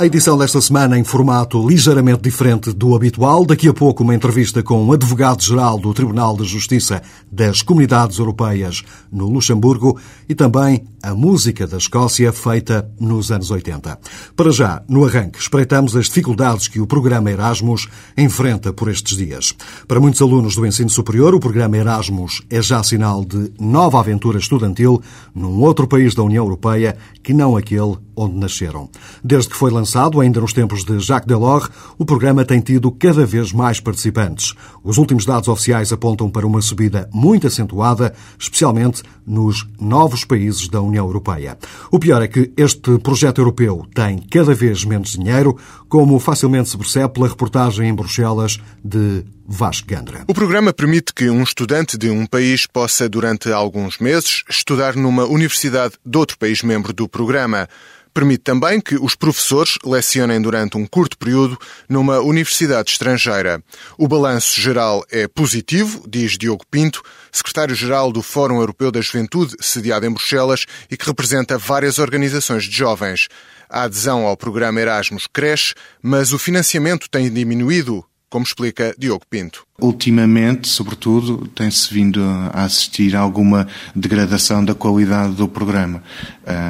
A 0.00 0.06
edição 0.06 0.38
desta 0.38 0.60
semana 0.60 0.96
em 0.96 1.02
formato 1.02 1.68
ligeiramente 1.68 2.20
diferente 2.20 2.72
do 2.72 2.94
habitual. 2.94 3.44
Daqui 3.44 3.66
a 3.66 3.74
pouco, 3.74 4.04
uma 4.04 4.14
entrevista 4.14 4.62
com 4.62 4.86
o 4.86 4.92
advogado-geral 4.92 5.76
do 5.76 5.92
Tribunal 5.92 6.36
de 6.36 6.44
Justiça 6.44 7.02
das 7.32 7.62
Comunidades 7.62 8.16
Europeias 8.16 8.84
no 9.10 9.28
Luxemburgo 9.28 9.98
e 10.28 10.36
também 10.36 10.86
a 11.02 11.14
música 11.14 11.66
da 11.66 11.78
Escócia 11.78 12.32
feita 12.32 12.88
nos 13.00 13.32
anos 13.32 13.50
80. 13.50 13.98
Para 14.36 14.52
já, 14.52 14.82
no 14.88 15.04
arranque, 15.04 15.40
espreitamos 15.40 15.96
as 15.96 16.06
dificuldades 16.06 16.68
que 16.68 16.80
o 16.80 16.86
programa 16.86 17.32
Erasmus 17.32 17.88
enfrenta 18.16 18.72
por 18.72 18.88
estes 18.88 19.16
dias. 19.16 19.52
Para 19.88 19.98
muitos 19.98 20.22
alunos 20.22 20.54
do 20.54 20.64
ensino 20.64 20.90
superior, 20.90 21.34
o 21.34 21.40
programa 21.40 21.76
Erasmus 21.76 22.42
é 22.48 22.62
já 22.62 22.84
sinal 22.84 23.24
de 23.24 23.50
nova 23.58 23.98
aventura 23.98 24.38
estudantil 24.38 25.02
num 25.34 25.60
outro 25.60 25.88
país 25.88 26.14
da 26.14 26.22
União 26.22 26.44
Europeia 26.44 26.96
que 27.20 27.34
não 27.34 27.56
aquele 27.56 27.96
onde 28.14 28.36
nasceram. 28.36 28.88
Desde 29.22 29.50
que 29.50 29.56
foi 29.56 29.70
lançado, 29.70 29.87
ainda 29.96 30.40
nos 30.40 30.52
tempos 30.52 30.84
de 30.84 30.98
Jacques 31.00 31.26
Delors, 31.26 31.68
o 31.96 32.04
programa 32.04 32.44
tem 32.44 32.60
tido 32.60 32.90
cada 32.90 33.24
vez 33.24 33.52
mais 33.52 33.80
participantes. 33.80 34.54
Os 34.82 34.98
últimos 34.98 35.24
dados 35.24 35.48
oficiais 35.48 35.92
apontam 35.92 36.30
para 36.30 36.46
uma 36.46 36.60
subida 36.60 37.08
muito 37.12 37.46
acentuada, 37.46 38.14
especialmente 38.38 39.02
nos 39.26 39.66
novos 39.80 40.24
países 40.24 40.68
da 40.68 40.80
União 40.80 41.06
Europeia. 41.06 41.58
O 41.90 41.98
pior 41.98 42.22
é 42.22 42.28
que 42.28 42.52
este 42.56 42.98
projeto 42.98 43.38
europeu 43.38 43.86
tem 43.94 44.18
cada 44.18 44.54
vez 44.54 44.84
menos 44.84 45.10
dinheiro, 45.10 45.56
como 45.88 46.18
facilmente 46.18 46.68
se 46.68 46.76
percebe 46.76 47.14
pela 47.14 47.28
reportagem 47.28 47.88
em 47.88 47.94
Bruxelas 47.94 48.58
de 48.84 49.24
Vasco 49.46 49.86
Gandra. 49.88 50.24
O 50.28 50.34
programa 50.34 50.74
permite 50.74 51.14
que 51.14 51.30
um 51.30 51.42
estudante 51.42 51.96
de 51.96 52.10
um 52.10 52.26
país 52.26 52.66
possa, 52.66 53.08
durante 53.08 53.50
alguns 53.50 53.98
meses, 53.98 54.44
estudar 54.48 54.94
numa 54.94 55.24
universidade 55.24 55.94
de 56.04 56.18
outro 56.18 56.36
país 56.38 56.62
membro 56.62 56.92
do 56.92 57.08
programa. 57.08 57.66
Permite 58.18 58.42
também 58.42 58.80
que 58.80 58.96
os 58.96 59.14
professores 59.14 59.78
lecionem 59.84 60.42
durante 60.42 60.76
um 60.76 60.84
curto 60.84 61.16
período 61.16 61.56
numa 61.88 62.18
universidade 62.18 62.90
estrangeira. 62.90 63.62
O 63.96 64.08
balanço 64.08 64.60
geral 64.60 65.04
é 65.08 65.28
positivo, 65.28 66.02
diz 66.04 66.36
Diogo 66.36 66.64
Pinto, 66.68 67.00
secretário-geral 67.30 68.10
do 68.10 68.20
Fórum 68.20 68.58
Europeu 68.58 68.90
da 68.90 69.00
Juventude, 69.00 69.54
sediado 69.60 70.04
em 70.04 70.10
Bruxelas 70.10 70.66
e 70.90 70.96
que 70.96 71.06
representa 71.06 71.56
várias 71.56 72.00
organizações 72.00 72.64
de 72.64 72.76
jovens. 72.76 73.28
A 73.70 73.82
adesão 73.82 74.26
ao 74.26 74.36
programa 74.36 74.80
Erasmus 74.80 75.28
cresce, 75.32 75.74
mas 76.02 76.32
o 76.32 76.40
financiamento 76.40 77.08
tem 77.08 77.32
diminuído, 77.32 78.04
como 78.28 78.44
explica 78.44 78.96
Diogo 78.98 79.24
Pinto. 79.30 79.67
Ultimamente, 79.80 80.66
sobretudo, 80.66 81.46
tem-se 81.54 81.94
vindo 81.94 82.20
a 82.52 82.64
assistir 82.64 83.14
a 83.14 83.20
alguma 83.20 83.68
degradação 83.94 84.64
da 84.64 84.74
qualidade 84.74 85.34
do 85.34 85.46
programa, 85.46 86.02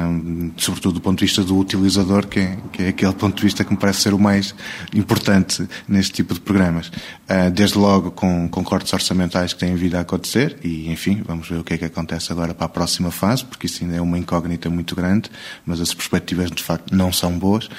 um, 0.07 0.51
sobretudo 0.55 0.93
do 0.93 1.01
ponto 1.01 1.17
de 1.17 1.25
vista 1.25 1.43
do 1.43 1.57
utilizador, 1.57 2.27
que 2.27 2.39
é, 2.39 2.57
que 2.71 2.83
é, 2.83 2.87
aquele 2.89 3.13
ponto 3.13 3.35
de 3.35 3.41
vista 3.41 3.63
que 3.63 3.71
me 3.71 3.77
parece 3.77 4.01
ser 4.01 4.13
o 4.13 4.19
mais 4.19 4.53
importante 4.93 5.67
neste 5.87 6.13
tipo 6.13 6.35
de 6.35 6.39
programas. 6.39 6.89
Uh, 6.89 7.49
desde 7.51 7.79
logo 7.79 8.11
com, 8.11 8.47
com 8.47 8.63
cortes 8.63 8.93
orçamentais 8.93 9.53
que 9.53 9.59
têm 9.59 9.73
vindo 9.75 9.95
a 9.95 10.01
acontecer, 10.01 10.57
e 10.63 10.91
enfim, 10.91 11.23
vamos 11.25 11.49
ver 11.49 11.57
o 11.57 11.63
que 11.63 11.73
é 11.73 11.77
que 11.79 11.85
acontece 11.85 12.31
agora 12.31 12.53
para 12.53 12.67
a 12.67 12.69
próxima 12.69 13.09
fase, 13.09 13.43
porque 13.43 13.65
isso 13.65 13.83
ainda 13.83 13.95
é 13.95 14.01
uma 14.01 14.19
incógnita 14.19 14.69
muito 14.69 14.95
grande, 14.95 15.31
mas 15.65 15.81
as 15.81 15.95
perspectivas 15.95 16.51
de 16.51 16.61
facto 16.61 16.95
não 16.95 17.11
são 17.11 17.39
boas. 17.39 17.69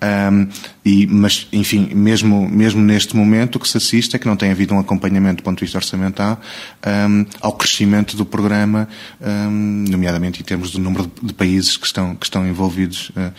Um, 0.00 0.48
e, 0.84 1.06
mas, 1.06 1.48
enfim, 1.52 1.90
mesmo, 1.94 2.48
mesmo 2.48 2.80
neste 2.80 3.16
momento, 3.16 3.56
o 3.56 3.60
que 3.60 3.68
se 3.68 3.76
assiste 3.76 4.14
é 4.14 4.18
que 4.18 4.26
não 4.26 4.36
tem 4.36 4.50
havido 4.50 4.74
um 4.74 4.77
um 4.78 4.80
acompanhamento 4.80 5.36
do 5.36 5.42
ponto 5.42 5.58
de 5.58 5.64
vista 5.64 5.78
orçamental 5.78 6.40
um, 6.86 7.26
ao 7.40 7.52
crescimento 7.52 8.16
do 8.16 8.24
programa, 8.24 8.88
um, 9.20 9.84
nomeadamente 9.88 10.40
em 10.40 10.44
termos 10.44 10.70
do 10.70 10.78
número 10.78 11.10
de 11.22 11.32
países 11.32 11.76
que 11.76 11.86
estão, 11.86 12.14
que 12.14 12.26
estão 12.26 12.46
envolvidos 12.46 13.10
uh, 13.10 13.32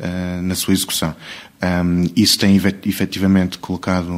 uh, 0.00 0.42
na 0.42 0.54
sua 0.54 0.74
execução. 0.74 1.14
Um, 1.62 2.04
isso 2.14 2.38
tem 2.38 2.54
efetivamente 2.84 3.58
colocado 3.58 4.12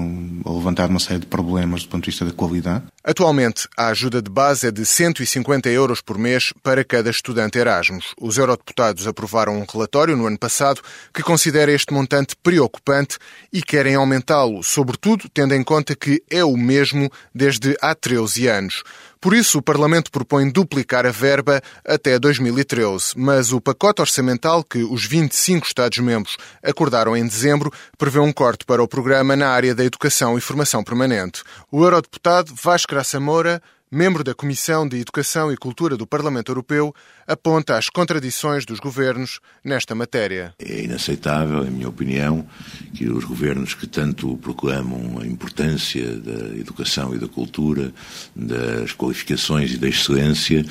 ou 0.45 0.59
levantado 0.59 0.91
uma 0.91 0.99
série 0.99 1.21
de 1.21 1.27
problemas 1.27 1.83
do 1.83 1.89
ponto 1.89 2.05
de 2.05 2.11
vista 2.11 2.25
da 2.25 2.33
qualidade. 2.33 2.85
Atualmente, 3.09 3.67
a 3.75 3.87
ajuda 3.87 4.21
de 4.21 4.31
base 4.31 4.67
é 4.67 4.71
de 4.71 4.85
150 4.85 5.71
euros 5.71 6.03
por 6.03 6.19
mês 6.19 6.53
para 6.63 6.85
cada 6.85 7.09
estudante 7.09 7.59
Erasmus. 7.59 8.15
Os 8.21 8.37
eurodeputados 8.37 9.07
aprovaram 9.07 9.59
um 9.59 9.65
relatório 9.65 10.15
no 10.15 10.27
ano 10.27 10.39
passado 10.39 10.83
que 11.15 11.23
considera 11.23 11.73
este 11.73 11.91
montante 11.91 12.37
preocupante 12.37 13.17
e 13.51 13.63
querem 13.63 13.95
aumentá-lo, 13.95 14.63
sobretudo 14.63 15.27
tendo 15.33 15.55
em 15.55 15.65
conta 15.65 15.97
que 15.97 16.23
é 16.29 16.45
o 16.45 16.55
mesmo 16.55 17.11
desde 17.35 17.79
há 17.81 17.95
13 17.95 18.47
anos. 18.47 18.83
Por 19.21 19.35
isso, 19.35 19.59
o 19.59 19.63
Parlamento 19.63 20.13
propõe 20.13 20.49
duplicar 20.49 21.05
a 21.05 21.11
verba 21.11 21.61
até 21.85 22.19
2013, 22.19 23.15
mas 23.17 23.53
o 23.53 23.61
pacote 23.61 24.01
orçamental 24.01 24.63
que 24.63 24.85
os 24.85 25.05
25 25.05 25.67
Estados-membros 25.67 26.37
acordaram 26.63 27.17
em 27.17 27.27
dezembro 27.27 27.73
prevê 27.97 28.21
um 28.21 28.33
corte 28.33 28.65
para 28.65 28.83
o 28.83 28.87
programa 28.87 29.35
na 29.35 29.49
área 29.49 29.75
da 29.75 29.85
educação 29.85 30.39
e 30.39 30.41
formação 30.41 30.85
permanente. 30.85 31.43
O 31.71 31.83
eurodeputado 31.85 32.55
Vasco 32.55 32.93
Graça 32.93 33.19
Moura 33.19 33.61
membro 33.91 34.23
da 34.23 34.35
Comissão 34.35 34.87
de 34.87 35.01
Educação 35.01 35.53
e 35.53 35.57
Cultura 35.57 35.97
do 35.97 36.07
Parlamento 36.07 36.51
Europeu, 36.51 36.95
aponta 37.27 37.77
as 37.77 37.89
contradições 37.89 38.67
dos 38.67 38.79
governos 38.79 39.41
nesta 39.65 39.95
matéria. 39.95 40.55
É 40.59 40.85
inaceitável, 40.85 41.67
em 41.67 41.71
minha 41.71 41.89
opinião, 41.89 42.47
que 42.95 43.09
os 43.09 43.25
governos 43.25 43.75
que 43.75 43.87
tanto 43.87 44.37
proclamam 44.39 45.19
a 45.21 45.27
importância 45.27 46.17
da 46.17 46.57
educação 46.57 47.15
e 47.15 47.19
da 47.19 47.29
cultura, 47.29 47.93
das 48.37 48.93
qualificações 48.93 49.73
e 49.73 49.79
da 49.79 49.89
excelência, 49.89 50.65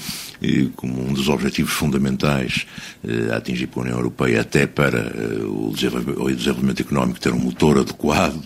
como 0.75 1.07
um 1.07 1.13
dos 1.13 1.29
objetivos 1.29 1.73
fundamentais 1.73 2.67
eh, 3.03 3.33
a 3.33 3.37
atingir 3.37 3.67
pela 3.67 3.85
União 3.85 3.97
Europeia, 3.97 4.41
até 4.41 4.67
para 4.67 4.99
eh, 4.99 5.43
o 5.43 5.71
desenvolvimento 5.71 6.81
económico 6.81 7.19
ter 7.19 7.33
um 7.33 7.39
motor 7.39 7.79
adequado, 7.79 8.43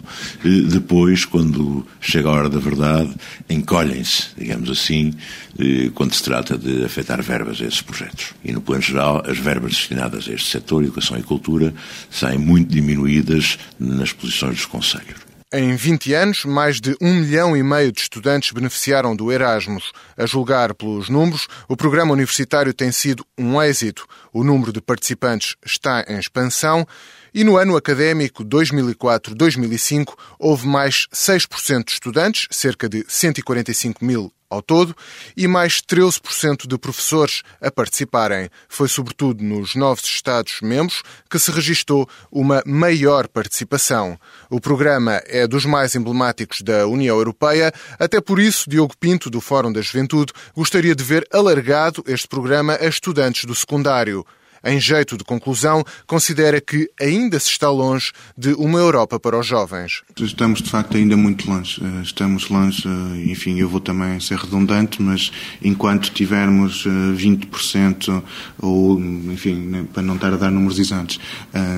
depois, 0.70 1.26
quando 1.26 1.86
chega 2.00 2.30
a 2.30 2.32
hora 2.32 2.50
da 2.50 2.60
verdade, 2.60 3.14
encolhem-se, 3.50 4.30
digamos 4.38 4.61
digamos 4.62 4.70
assim, 4.70 5.14
eh, 5.60 5.90
quando 5.94 6.14
se 6.14 6.24
trata 6.24 6.58
de 6.58 6.86
afetar 6.86 7.22
verbas 7.22 7.62
a 7.62 7.66
esses 7.66 7.82
projetos. 7.82 8.34
E 8.44 8.52
no 8.52 8.62
plano 8.62 8.82
geral, 8.82 9.24
as 9.26 9.38
verbas 9.38 9.74
destinadas 9.74 10.28
a 10.28 10.34
este 10.34 10.50
setor, 10.50 10.84
educação 10.84 11.18
e 11.18 11.24
cultura, 11.24 11.74
saem 12.10 12.38
muito 12.38 12.72
diminuídas 12.72 13.58
nas 13.80 14.14
posições 14.14 14.56
dos 14.56 14.66
conselhos. 14.66 15.32
Em 15.54 15.76
20 15.76 16.14
anos, 16.14 16.46
mais 16.46 16.80
de 16.80 16.96
um 17.02 17.14
milhão 17.14 17.58
e 17.58 17.62
meio 17.62 17.92
de 17.92 18.00
estudantes 18.00 18.54
beneficiaram 18.54 19.14
do 19.14 19.30
Erasmus. 19.34 19.92
A 20.16 20.26
julgar 20.26 20.74
pelos 20.74 21.10
números, 21.10 21.48
o 21.68 21.76
programa 21.76 22.14
universitário 22.14 22.74
tem 22.74 22.90
sido 22.90 23.26
um 23.38 23.62
êxito. 23.62 24.08
O 24.32 24.46
número 24.46 24.72
de 24.72 24.80
participantes 24.80 25.58
está 25.66 26.06
em 26.08 26.18
expansão 26.18 26.88
e 27.34 27.44
no 27.44 27.58
ano 27.58 27.76
académico 27.76 28.46
2004-2005 28.46 30.14
houve 30.40 30.68
mais 30.68 31.08
6% 31.14 31.86
de 31.86 31.92
estudantes, 31.92 32.48
cerca 32.50 32.88
de 32.88 33.04
145 33.08 34.06
mil 34.06 34.32
ao 34.52 34.62
todo 34.62 34.96
e 35.36 35.48
mais 35.48 35.82
13% 35.82 36.68
de 36.68 36.78
professores 36.78 37.42
a 37.62 37.72
participarem. 37.72 38.50
Foi 38.68 38.90
sobretudo 38.90 39.42
nos 39.44 39.74
novos 39.76 40.04
Estados-membros 40.04 41.02
que 41.30 41.40
se 41.40 41.50
registou 41.50 42.08
uma 42.30 42.62
maior 42.66 43.28
participação. 43.28 44.20
O 44.50 44.60
programa 44.60 45.22
é 45.26 45.48
dos 45.48 45.66
mais 45.66 45.96
emblemáticos 45.96 46.62
da 46.62 46.86
União 46.86 47.18
Europeia, 47.18 47.74
até 47.98 48.20
por 48.20 48.40
isso, 48.40 48.70
Diogo 48.70 48.96
Pinto, 48.98 49.30
do 49.30 49.40
Fórum 49.40 49.72
da 49.72 49.82
Juventude, 49.82 50.34
gostaria 50.54 50.94
de 50.94 51.04
ver 51.04 51.26
alargado 51.32 52.04
este 52.06 52.28
programa 52.28 52.78
a 52.80 52.88
estudantes 52.88 53.46
do 53.46 53.56
secundário. 53.56 54.26
Em 54.64 54.80
jeito 54.80 55.18
de 55.18 55.24
conclusão, 55.24 55.84
considera 56.06 56.62
que 56.62 56.88
ainda 57.00 57.40
se 57.40 57.50
está 57.50 57.68
longe 57.70 58.12
de 58.38 58.54
uma 58.54 58.78
Europa 58.78 59.20
para 59.20 59.40
os 59.40 59.48
jovens. 59.48 60.04
Estamos, 60.20 60.62
de 60.62 60.70
facto, 60.70 60.98
ainda 60.98 61.18
muito 61.18 61.50
longe. 61.50 61.82
Eh, 61.84 62.02
estamos 62.04 62.48
longe, 62.48 62.84
eh, 62.88 63.32
enfim, 63.32 63.60
eu 63.60 63.68
vou 63.68 63.80
também 63.80 64.20
ser 64.20 64.38
redundante, 64.38 65.02
mas 65.02 65.32
enquanto 65.64 66.12
tivermos 66.12 66.86
20%, 66.86 68.10
eh, 68.10 68.22
ou, 68.60 69.00
enfim, 69.00 69.88
para 69.92 70.04
não 70.04 70.14
estar 70.14 70.32
a 70.32 70.38
dar 70.38 70.52
números 70.52 70.78
exatos, 70.78 71.20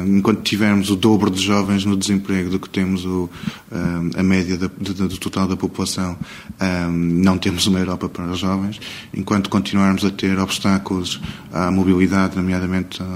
enquanto 0.05 0.41
tivermos 0.41 0.89
o 0.89 0.95
dobro 0.97 1.31
de 1.31 1.41
jovens 1.41 1.85
no 1.85 1.95
desemprego 1.95 2.49
do 2.49 2.59
que 2.59 2.69
temos 2.69 3.05
o, 3.05 3.29
a 4.15 4.23
média 4.23 4.57
do 4.57 5.17
total 5.17 5.47
da 5.47 5.55
população, 5.55 6.17
não 6.91 7.37
temos 7.37 7.65
uma 7.67 7.79
Europa 7.79 8.09
para 8.09 8.25
os 8.25 8.39
jovens. 8.39 8.79
Enquanto 9.13 9.49
continuarmos 9.49 10.03
a 10.03 10.11
ter 10.11 10.37
obstáculos 10.39 11.21
à 11.51 11.71
mobilidade, 11.71 12.35
nomeadamente 12.35 12.72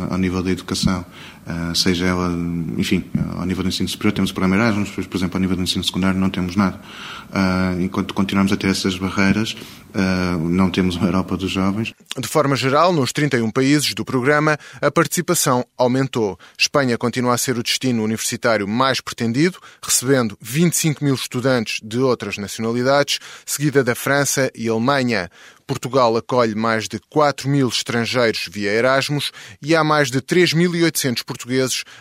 ao 0.10 0.18
nível 0.18 0.44
da 0.44 0.52
educação, 0.52 1.06
ah, 1.50 1.74
seja 1.74 2.06
ela, 2.06 2.30
enfim, 2.78 3.06
ao 3.38 3.46
nível 3.46 3.64
do 3.64 3.70
ensino 3.70 3.88
superior 3.88 4.12
temos 4.12 4.32
o 4.32 4.34
programa 4.34 4.62
Erasmus, 4.62 4.90
por 4.90 5.18
exemplo, 5.18 5.38
ao 5.38 5.42
nível 5.42 5.56
do 5.56 5.64
ensino 5.64 5.84
secundário 5.84 6.20
não 6.20 6.30
temos 6.30 6.58
nada. 6.58 6.78
Ah, 7.32 7.74
enquanto 7.80 8.14
continuamos 8.14 8.52
a 8.52 8.58
ter 8.58 8.68
essas 8.68 8.98
barreiras, 8.98 9.56
ah, 9.94 10.38
não 10.38 10.70
temos 10.70 10.98
uma 10.98 11.08
Europa 11.08 11.38
dos 11.38 11.50
jovens. 11.50 11.94
De 12.18 12.28
forma 12.28 12.56
geral, 12.58 12.92
nos 12.92 13.14
31 13.14 13.50
países 13.50 13.94
do 13.94 14.04
programa, 14.04 14.58
a 14.82 14.92
participação 14.92 15.66
aumentou. 15.78 16.38
Espanha 16.58 16.98
continua 16.98 17.34
a 17.34 17.38
ser 17.38 17.58
o 17.58 17.64
destino 17.64 18.04
universitário 18.04 18.68
mais 18.68 19.00
pretendido, 19.00 19.58
recebendo 19.82 20.38
25 20.42 21.02
mil 21.02 21.16
estudantes 21.16 21.80
de 21.82 22.00
outras 22.00 22.38
nacionalidades, 22.38 23.20
seguida 23.46 23.86
da 23.86 23.96
França 23.96 24.52
e 24.54 24.68
Alemanha. 24.68 25.30
Portugal 25.66 26.16
acolhe 26.16 26.56
mais 26.56 26.88
de 26.88 26.98
4 27.10 27.50
mil 27.50 27.68
estrangeiros 27.68 28.48
via 28.50 28.72
Erasmus 28.72 29.34
e 29.62 29.76
há 29.76 29.84
mais 29.84 30.10
de 30.10 30.22
3.800 30.22 31.26
portugueses 31.26 31.37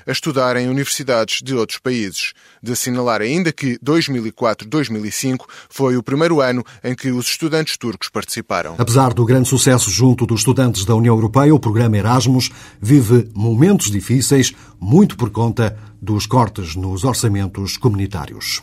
a 0.06 0.12
estudar 0.12 0.56
em 0.56 0.68
universidades 0.68 1.40
de 1.42 1.54
outros 1.54 1.78
países. 1.78 2.32
De 2.62 2.72
assinalar 2.72 3.20
ainda 3.20 3.52
que 3.52 3.78
2004-2005 3.78 5.44
foi 5.68 5.96
o 5.96 6.02
primeiro 6.02 6.40
ano 6.40 6.64
em 6.82 6.94
que 6.94 7.10
os 7.10 7.26
estudantes 7.26 7.76
turcos 7.76 8.08
participaram. 8.08 8.74
Apesar 8.78 9.12
do 9.12 9.24
grande 9.24 9.48
sucesso 9.48 9.90
junto 9.90 10.26
dos 10.26 10.40
estudantes 10.40 10.84
da 10.84 10.94
União 10.94 11.14
Europeia, 11.14 11.54
o 11.54 11.60
programa 11.60 11.96
Erasmus 11.96 12.50
vive 12.80 13.28
momentos 13.34 13.90
difíceis, 13.90 14.52
muito 14.80 15.16
por 15.16 15.30
conta 15.30 15.76
dos 16.00 16.26
cortes 16.26 16.76
nos 16.76 17.04
orçamentos 17.04 17.76
comunitários. 17.76 18.62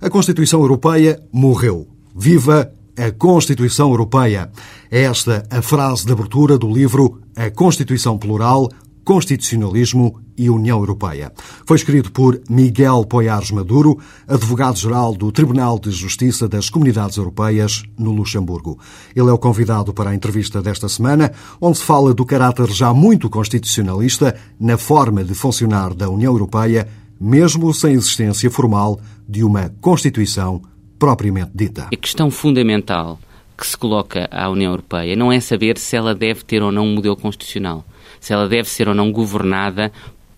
A 0.00 0.08
Constituição 0.08 0.60
Europeia 0.60 1.22
morreu. 1.32 1.86
Viva 2.16 2.72
a 2.96 3.10
Constituição 3.12 3.90
Europeia. 3.90 4.50
É 4.90 5.02
esta 5.02 5.46
a 5.50 5.62
frase 5.62 6.04
de 6.04 6.12
abertura 6.12 6.58
do 6.58 6.70
livro 6.70 7.20
A 7.36 7.50
Constituição 7.50 8.18
Plural, 8.18 8.68
Constitucionalismo 9.04 10.20
e 10.36 10.48
União 10.48 10.78
Europeia. 10.78 11.32
Foi 11.66 11.76
escrito 11.76 12.10
por 12.12 12.40
Miguel 12.48 13.04
Poiares 13.04 13.50
Maduro, 13.50 13.98
advogado-geral 14.26 15.14
do 15.14 15.30
Tribunal 15.30 15.78
de 15.78 15.90
Justiça 15.90 16.48
das 16.48 16.70
Comunidades 16.70 17.16
Europeias, 17.16 17.82
no 17.98 18.10
Luxemburgo. 18.12 18.78
Ele 19.14 19.28
é 19.28 19.32
o 19.32 19.38
convidado 19.38 19.92
para 19.92 20.10
a 20.10 20.14
entrevista 20.14 20.62
desta 20.62 20.88
semana, 20.88 21.32
onde 21.60 21.78
se 21.78 21.84
fala 21.84 22.14
do 22.14 22.24
caráter 22.24 22.70
já 22.70 22.94
muito 22.94 23.28
constitucionalista 23.28 24.34
na 24.58 24.78
forma 24.78 25.22
de 25.22 25.34
funcionar 25.34 25.94
da 25.94 26.08
União 26.08 26.32
Europeia, 26.32 26.88
mesmo 27.20 27.72
sem 27.74 27.92
existência 27.92 28.50
formal 28.50 28.98
de 29.28 29.44
uma 29.44 29.70
Constituição 29.80 30.62
propriamente 30.98 31.50
dita. 31.54 31.88
A 31.92 31.96
questão 31.96 32.30
fundamental 32.30 33.18
que 33.56 33.66
se 33.66 33.76
coloca 33.76 34.26
à 34.30 34.48
União 34.48 34.72
Europeia 34.72 35.14
não 35.14 35.30
é 35.30 35.38
saber 35.38 35.76
se 35.76 35.94
ela 35.94 36.14
deve 36.14 36.42
ter 36.44 36.62
ou 36.62 36.72
não 36.72 36.86
um 36.86 36.94
modelo 36.94 37.16
constitucional, 37.16 37.84
se 38.20 38.32
ela 38.32 38.48
deve 38.48 38.68
ser 38.68 38.88
ou 38.88 38.94
não 38.94 39.10
governada 39.10 39.90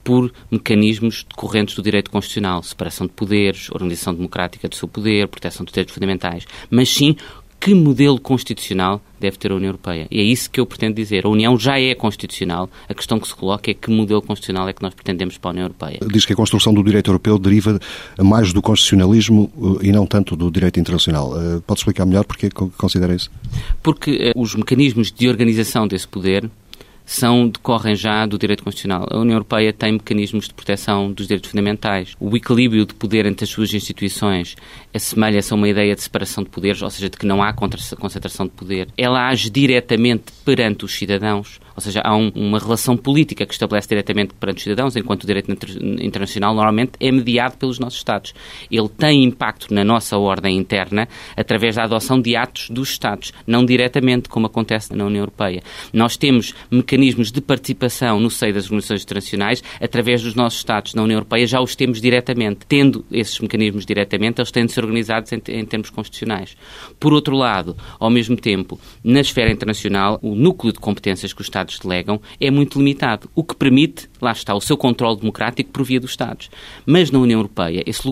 por 0.05 0.33
mecanismos 0.51 1.25
decorrentes 1.29 1.75
do 1.75 1.83
direito 1.83 2.11
constitucional, 2.11 2.63
separação 2.63 3.07
de 3.07 3.13
poderes, 3.13 3.71
organização 3.71 4.15
democrática 4.15 4.69
do 4.69 4.75
seu 4.75 4.89
poder, 4.89 5.29
proteção 5.29 5.65
dos 5.65 5.73
direitos 5.73 5.95
fundamentais, 5.95 6.45
mas 6.71 6.89
sim 6.89 7.17
que 7.63 7.75
modelo 7.75 8.19
constitucional 8.19 9.01
deve 9.21 9.37
ter 9.37 9.53
a 9.53 9.55
União 9.55 9.69
Europeia. 9.69 10.09
E 10.11 10.19
é 10.19 10.25
isso 10.25 10.51
que 10.51 10.59
eu 10.59 10.67
pretendo 10.67 10.97
dizer. 10.97 11.25
A 11.25 11.29
União 11.29 11.57
já 11.57 11.79
é 11.79 11.95
constitucional. 11.95 12.69
A 12.89 12.93
questão 12.93 13.21
que 13.21 13.29
se 13.29 13.35
coloca 13.37 13.71
é 13.71 13.75
que 13.75 13.89
modelo 13.89 14.21
constitucional 14.21 14.69
é 14.69 14.73
que 14.73 14.83
nós 14.83 14.93
pretendemos 14.93 15.39
para 15.39 15.51
a 15.51 15.53
União 15.53 15.65
Europeia. 15.67 16.01
Diz 16.13 16.27
que 16.27 16.33
a 16.33 16.37
construção 16.37 16.75
do 16.75 16.83
direito 16.83 17.09
europeu 17.09 17.39
deriva 17.39 17.79
mais 18.19 18.53
do 18.53 18.61
constitucionalismo 18.61 19.79
eh, 19.81 19.87
e 19.87 19.93
não 19.93 20.07
tanto 20.07 20.35
do 20.35 20.51
direito 20.51 20.81
internacional. 20.81 21.41
Eh, 21.41 21.61
pode 21.65 21.79
explicar 21.79 22.05
melhor 22.05 22.25
porque 22.25 22.51
considera 22.51 23.15
isso? 23.15 23.31
Porque 23.81 24.11
eh, 24.11 24.33
os 24.35 24.57
mecanismos 24.57 25.13
de 25.13 25.29
organização 25.29 25.87
desse 25.87 26.09
poder 26.09 26.51
são, 27.05 27.49
decorrem 27.49 27.95
já 27.95 28.25
do 28.27 28.39
direito 28.39 28.63
constitucional. 28.63 29.07
A 29.11 29.19
União 29.19 29.35
Europeia 29.35 29.73
tem 29.73 29.93
mecanismos 29.93 30.49
de 30.49 30.55
proteção 30.55 31.13
dos 31.13 31.27
direitos 31.27 31.51
fundamentais. 31.51 32.15
O 32.19 32.37
equilíbrio 32.37 32.87
de 32.87 32.95
poder 32.95 33.27
entre 33.27 33.45
as 33.45 33.51
suas 33.51 33.73
instituições 33.75 34.57
assemelha-se 34.95 35.53
a 35.53 35.57
uma 35.57 35.69
ideia 35.69 35.95
de 35.95 36.03
separação 36.03 36.45
de 36.45 36.51
poderes, 36.51 36.83
ou 36.83 36.91
seja, 36.91 37.09
de 37.09 37.17
que 37.17 37.27
não 37.27 37.43
há 37.43 37.53
concentração 37.53 38.47
de 38.47 38.53
poder. 38.53 38.89
Ela 38.97 39.29
age 39.29 39.51
diretamente 39.51 40.33
perante 40.45 40.85
os 40.85 40.93
cidadãos, 40.93 41.61
ou 41.75 41.83
seja, 41.83 42.01
há 42.05 42.17
um, 42.17 42.31
uma 42.35 42.59
relação 42.59 42.97
política 42.97 43.47
que 43.47 43.53
estabelece 43.53 43.89
diretamente 43.89 44.35
perante 44.35 44.59
os 44.59 44.63
cidadãos, 44.65 44.97
enquanto 44.97 45.25
o 45.25 45.27
direito 45.27 45.51
internacional 46.01 46.55
normalmente 46.55 46.93
é 47.01 47.11
mediado 47.11 47.57
pelos 47.57 47.79
nossos 47.79 47.99
Estados. 47.99 48.35
Ele 48.71 48.89
tem 48.89 49.25
impacto 49.25 49.73
na 49.73 49.85
nossa 49.85 50.19
ordem 50.19 50.57
interna 50.57 51.09
através 51.37 51.77
da 51.77 51.85
adoção 51.85 52.21
de 52.21 52.37
atos 52.37 52.69
dos 52.69 52.91
Estados, 52.91 53.33
não 53.47 53.65
diretamente, 53.65 54.29
como 54.29 54.47
acontece 54.47 54.95
na 54.95 55.05
União 55.05 55.21
Europeia. 55.23 55.63
Nós 55.93 56.17
temos 56.17 56.55
mecanismos 56.71 57.31
de 57.31 57.41
participação 57.41 58.19
no 58.19 58.31
seio 58.31 58.55
das 58.55 58.65
organizações 58.65 59.03
internacionais 59.03 59.63
através 59.81 60.23
dos 60.23 60.35
nossos 60.35 60.59
Estados. 60.59 60.95
Na 60.95 61.03
União 61.03 61.17
Europeia 61.17 61.47
já 61.47 61.61
os 61.61 61.77
temos 61.77 62.01
diretamente. 62.01 62.67
Tendo 62.67 63.05
esses 63.11 63.39
mecanismos 63.39 63.87
diretamente, 63.87 64.41
eles 64.41 64.51
têm 64.51 64.67
de 64.67 64.73
ser 64.73 64.85
organizados 64.85 65.33
em, 65.33 65.41
em 65.49 65.65
termos 65.65 65.91
constitucionais. 65.91 66.57
Por 66.99 67.13
outro 67.13 67.37
lado, 67.37 67.77
ao 67.99 68.11
mesmo 68.11 68.37
tempo, 68.37 68.81
na 69.05 69.21
esfera 69.21 69.51
internacional, 69.51 70.19
o 70.23 70.35
núcleo 70.35 70.73
de 70.73 70.81
competências 70.81 71.33
que 71.33 71.41
os 71.41 71.47
Estados 71.47 71.62
Estados 71.63 71.79
delegam 71.79 72.21
é 72.41 72.51
muito 72.51 72.79
limitado, 72.79 73.31
o 73.35 73.43
que 73.43 73.55
permite, 73.55 74.09
lá 74.21 74.33
está, 74.33 74.55
o 74.55 74.61
seu 74.61 74.77
controle 74.77 75.19
democrático 75.21 75.71
por 75.71 75.85
via 75.85 76.01
dos 76.01 76.11
Estados. 76.11 76.51
Mas 76.85 77.11
na 77.11 77.19
União 77.19 77.39
Europeia, 77.39 77.83
esse, 77.87 78.03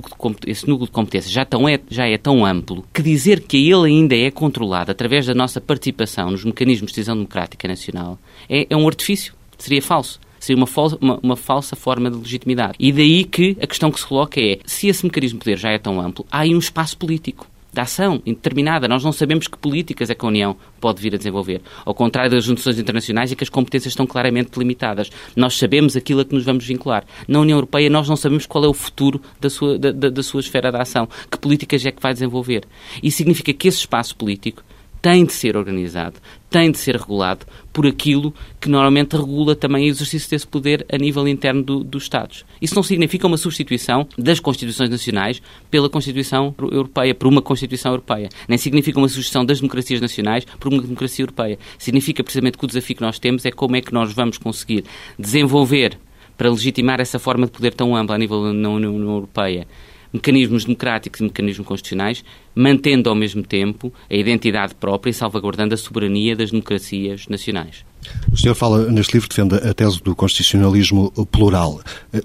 esse 0.47 0.69
núcleo 0.69 0.87
de 0.87 0.93
competência 0.93 1.31
já, 1.31 1.45
tão 1.45 1.69
é, 1.69 1.79
já 1.89 2.07
é 2.07 2.17
tão 2.17 2.45
amplo 2.45 2.85
que 2.93 3.03
dizer 3.03 3.41
que 3.41 3.57
ele 3.57 3.87
ainda 3.87 4.17
é 4.17 4.31
controlado 4.31 4.91
através 4.91 5.27
da 5.27 5.35
nossa 5.35 5.61
participação 5.61 6.31
nos 6.31 6.45
mecanismos 6.45 6.91
de 6.91 6.97
decisão 6.97 7.17
democrática 7.17 7.67
nacional 7.67 8.19
é, 8.49 8.67
é 8.69 8.77
um 8.77 8.87
artifício, 8.87 9.35
seria 9.59 9.83
falso 9.83 10.21
seria 10.39 10.65
uma, 10.65 10.69
uma, 11.01 11.21
uma, 11.23 11.37
falsa 11.37 11.77
forma 11.77 12.11
de 12.11 12.17
legitimidade. 12.17 12.73
E 12.79 12.91
daí 12.91 13.25
que 13.25 13.59
a 13.61 13.67
questão 13.67 13.91
que 13.91 14.01
se 14.01 14.07
coloca 14.07 14.41
é, 14.41 14.59
se 14.65 14.89
esse 14.89 15.05
mecanismo 15.05 15.39
de 15.39 15.45
poder 15.45 15.59
já 15.59 15.71
é 15.71 15.79
tão 15.79 16.01
amplo, 16.01 16.25
há 16.31 16.41
aí 16.41 16.55
um 16.55 16.59
espaço 16.59 16.97
político 16.97 17.47
de 17.73 17.81
ação 17.81 18.21
indeterminada. 18.27 18.89
Nós 18.89 19.05
não 19.05 19.13
sabemos 19.13 19.47
que 19.47 19.57
políticas 19.57 20.11
é 20.11 20.15
que 20.15 20.25
a 20.25 20.29
União 20.29 20.57
pode 20.81 21.01
vir 21.01 21.15
a 21.15 21.19
desenvolver. 21.19 21.61
Ao 21.85 21.95
contrário 21.95 22.31
das 22.31 22.45
junções 22.45 22.79
internacionais, 22.79 23.31
em 23.31 23.37
que 23.37 23.45
as 23.45 23.51
competências 23.51 23.93
estão 23.93 24.07
claramente 24.07 24.59
limitadas. 24.59 25.11
Nós 25.37 25.57
sabemos 25.57 25.97
aquilo 25.97 26.21
a 26.21 26.25
que 26.25 26.35
nos 26.35 26.45
vamos 26.45 26.65
vincular. 26.65 27.05
Na 27.29 27.41
União 27.41 27.57
Europeia, 27.57 27.89
nós 27.89 28.09
não 28.09 28.17
sabemos 28.17 28.47
qual 28.47 28.65
é 28.65 28.69
o 28.69 28.75
futuro 28.75 29.21
da 29.41 29.49
sua, 29.49 29.79
da, 29.79 29.93
da, 29.93 30.11
da 30.11 30.23
sua 30.23 30.41
esfera 30.41 30.71
de 30.71 30.79
ação. 30.79 31.09
Que 31.31 31.39
políticas 31.39 31.85
é 31.85 31.91
que 31.91 32.03
vai 32.03 32.13
desenvolver. 32.13 32.65
Isso 33.03 33.19
significa 33.19 33.53
que 33.53 33.69
esse 33.69 33.79
espaço 33.79 34.17
político 34.17 34.63
tem 35.01 35.25
de 35.25 35.33
ser 35.33 35.57
organizado, 35.57 36.17
tem 36.51 36.71
de 36.71 36.79
ser 36.79 36.97
regulado 36.97 37.47
por 37.73 37.87
aquilo 37.87 38.35
que 38.61 38.69
normalmente 38.69 39.17
regula 39.17 39.55
também 39.55 39.87
o 39.87 39.91
exercício 39.91 40.29
desse 40.31 40.47
poder 40.47 40.85
a 40.93 40.99
nível 40.99 41.27
interno 41.27 41.63
do, 41.63 41.85
dos 41.85 42.03
Estados. 42.03 42.45
Isso 42.61 42.75
não 42.75 42.83
significa 42.83 43.27
uma 43.27 43.37
substituição 43.37 44.07
das 44.19 44.41
Constituições 44.41 44.91
Nacionais 44.91 45.41
pela 45.71 45.89
Constituição 45.89 46.55
Europeia, 46.59 47.15
por 47.15 47.29
uma 47.29 47.41
Constituição 47.41 47.93
Europeia. 47.93 48.29
Nem 48.49 48.59
significa 48.59 48.99
uma 48.99 49.09
substituição 49.09 49.45
das 49.45 49.61
democracias 49.61 50.01
nacionais 50.01 50.45
por 50.59 50.73
uma 50.73 50.83
democracia 50.83 51.23
europeia. 51.23 51.59
Significa 51.79 52.23
precisamente 52.23 52.59
que 52.59 52.65
o 52.65 52.69
desafio 52.69 52.97
que 52.97 53.03
nós 53.03 53.19
temos 53.19 53.45
é 53.47 53.51
como 53.51 53.77
é 53.77 53.81
que 53.81 53.95
nós 53.95 54.13
vamos 54.13 54.39
conseguir 54.39 54.85
desenvolver 55.19 55.97
para 56.37 56.51
legitimar 56.51 57.01
essa 57.01 57.19
forma 57.19 57.47
de 57.47 57.53
poder 57.53 57.75
tão 57.75 57.95
ampla 57.95 58.17
a 58.17 58.19
nível 58.19 58.43
da 58.43 58.49
União 58.49 58.83
Europeia 58.83 59.67
mecanismos 60.13 60.65
democráticos 60.65 61.21
e 61.21 61.25
mecanismos 61.25 61.67
constitucionais, 61.67 62.25
mantendo 62.55 63.09
ao 63.09 63.15
mesmo 63.15 63.43
tempo 63.43 63.93
a 64.11 64.15
identidade 64.15 64.75
própria 64.75 65.11
e 65.11 65.15
salvaguardando 65.15 65.75
a 65.75 65.77
soberania 65.77 66.37
das 66.37 66.51
democracias 66.51 67.27
nacionais. 67.29 67.85
O 68.33 68.37
senhor 68.37 68.55
fala 68.55 68.91
neste 68.91 69.13
livro, 69.13 69.29
defende 69.29 69.57
a 69.57 69.75
tese 69.75 70.03
do 70.03 70.15
constitucionalismo 70.15 71.11
plural. 71.31 71.81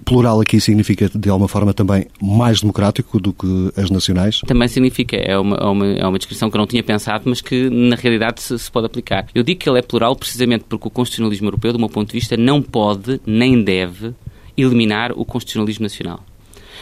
Plural 0.06 0.40
aqui 0.40 0.60
significa, 0.62 1.10
de 1.14 1.30
alguma 1.30 1.48
forma, 1.48 1.74
também 1.74 2.08
mais 2.22 2.62
democrático 2.62 3.20
do 3.20 3.34
que 3.34 3.72
as 3.76 3.90
nacionais? 3.90 4.40
Também 4.48 4.68
significa. 4.68 5.18
É 5.18 5.38
uma, 5.38 5.58
é 5.58 5.66
uma, 5.66 5.86
é 5.88 6.08
uma 6.08 6.18
descrição 6.18 6.50
que 6.50 6.56
eu 6.56 6.60
não 6.60 6.68
tinha 6.68 6.84
pensado, 6.84 7.24
mas 7.26 7.42
que 7.42 7.70
na 7.70 7.96
realidade 7.96 8.42
se, 8.42 8.58
se 8.58 8.72
pode 8.72 8.86
aplicar. 8.86 9.28
Eu 9.36 9.44
digo 9.44 9.60
que 9.60 9.70
ele 9.70 9.80
é 9.80 9.82
plural 9.82 10.16
precisamente 10.16 10.66
porque 10.68 10.88
o 10.88 10.92
constitucionalismo 10.92 11.48
europeu, 11.48 11.74
do 11.74 11.80
meu 11.80 11.90
ponto 11.90 12.08
de 12.08 12.14
vista, 12.14 12.38
não 12.38 12.62
pode 12.62 13.20
nem 13.26 13.62
deve 13.62 14.14
eliminar 14.58 15.12
o 15.12 15.26
constitucionalismo 15.26 15.84
nacional. 15.84 16.24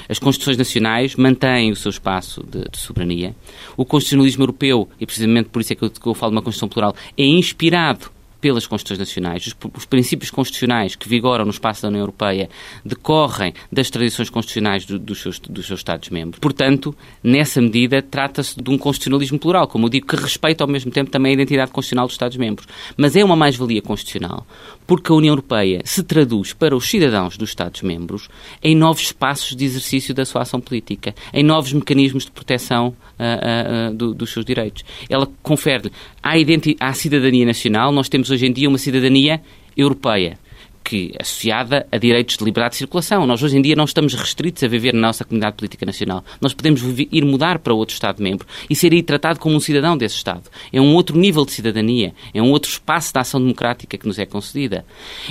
As 0.07 0.19
Constituições 0.19 0.57
Nacionais 0.57 1.15
mantêm 1.15 1.71
o 1.71 1.75
seu 1.75 1.89
espaço 1.89 2.43
de, 2.43 2.63
de 2.69 2.77
soberania. 2.77 3.35
O 3.77 3.85
constitucionalismo 3.85 4.43
europeu, 4.43 4.89
e 4.99 5.05
precisamente 5.05 5.49
por 5.49 5.61
isso 5.61 5.73
é 5.73 5.75
que 5.75 5.83
eu, 5.83 5.89
que 5.89 6.07
eu 6.07 6.13
falo 6.13 6.31
de 6.31 6.37
uma 6.37 6.41
Constituição 6.41 6.69
plural, 6.69 6.95
é 7.17 7.23
inspirado 7.23 8.11
pelas 8.43 8.67
Constituições 8.67 8.99
Nacionais. 8.99 9.47
Os, 9.47 9.55
os, 9.73 9.85
princípios 9.85 10.29
constitucionais 10.29 10.97
que 10.97 11.07
vigoram 11.07 11.45
no 11.45 11.51
espaço 11.51 11.81
da 11.81 11.87
União 11.87 12.01
Europeia 12.01 12.49
decorrem 12.83 13.53
das 13.71 13.89
tradições 13.89 14.29
constitucionais 14.29 14.85
do, 14.85 14.99
dos, 14.99 15.21
seus, 15.21 15.39
dos 15.39 15.65
seus 15.65 15.79
Estados-membros. 15.79 16.39
Portanto, 16.41 16.93
nessa 17.23 17.61
medida, 17.61 18.01
trata-se 18.01 18.61
de 18.61 18.69
um 18.69 18.77
constitucionalismo 18.77 19.39
plural, 19.39 19.65
como 19.65 19.85
eu 19.85 19.89
digo, 19.89 20.07
que 20.07 20.17
respeita 20.17 20.61
ao 20.61 20.69
mesmo 20.69 20.91
tempo 20.91 21.09
também 21.09 21.29
a 21.29 21.33
identidade 21.35 21.71
constitucional 21.71 22.05
dos 22.05 22.15
Estados-membros. 22.15 22.67
Mas 22.97 23.15
é 23.15 23.23
uma 23.23 23.37
mais-valia 23.37 23.81
constitucional, 23.81 24.45
porque 24.85 25.11
a 25.11 25.15
União 25.15 25.31
Europeia 25.31 25.81
se 25.83 26.03
traduz 26.03 26.53
para 26.53 26.75
os 26.75 26.89
cidadãos 26.89 27.37
dos 27.37 27.49
Estados-membros 27.49 28.29
em 28.61 28.75
novos 28.75 29.03
espaços 29.03 29.55
de 29.55 29.65
exercício 29.65 30.13
da 30.13 30.25
sua 30.25 30.41
ação 30.41 30.59
política, 30.59 31.13
em 31.33 31.43
novos 31.43 31.73
mecanismos 31.73 32.25
de 32.25 32.31
proteção 32.31 32.89
uh, 33.19 33.91
uh, 33.91 33.93
do, 33.93 34.13
dos 34.13 34.31
seus 34.31 34.45
direitos. 34.45 34.83
Ela 35.09 35.27
confere-lhe 35.41 35.91
à, 36.21 36.89
à 36.89 36.93
cidadania 36.93 37.45
nacional, 37.45 37.91
nós 37.91 38.09
temos 38.09 38.29
hoje 38.29 38.45
em 38.45 38.51
dia 38.51 38.69
uma 38.69 38.77
cidadania 38.77 39.41
europeia 39.75 40.37
que 40.83 41.13
associada 41.19 41.87
a 41.91 41.97
direitos 41.97 42.37
de 42.37 42.43
liberdade 42.43 42.73
de 42.73 42.77
circulação. 42.79 43.25
Nós 43.25 43.41
hoje 43.41 43.57
em 43.57 43.61
dia 43.61 43.75
não 43.75 43.85
estamos 43.85 44.13
restritos 44.13 44.63
a 44.63 44.67
viver 44.67 44.93
na 44.93 45.01
nossa 45.01 45.23
comunidade 45.23 45.55
política 45.55 45.85
nacional. 45.85 46.23
Nós 46.41 46.53
podemos 46.53 46.81
ir 47.11 47.25
mudar 47.25 47.59
para 47.59 47.73
outro 47.73 47.93
Estado-membro 47.93 48.45
e 48.69 48.75
ser 48.75 48.91
aí 48.91 49.01
tratado 49.01 49.39
como 49.39 49.55
um 49.55 49.59
cidadão 49.59 49.97
desse 49.97 50.15
Estado. 50.15 50.43
É 50.71 50.81
um 50.81 50.93
outro 50.93 51.17
nível 51.17 51.45
de 51.45 51.51
cidadania, 51.51 52.13
é 52.33 52.41
um 52.41 52.51
outro 52.51 52.69
espaço 52.69 53.13
de 53.13 53.19
ação 53.19 53.39
democrática 53.39 53.97
que 53.97 54.07
nos 54.07 54.19
é 54.19 54.25
concedida. 54.25 54.85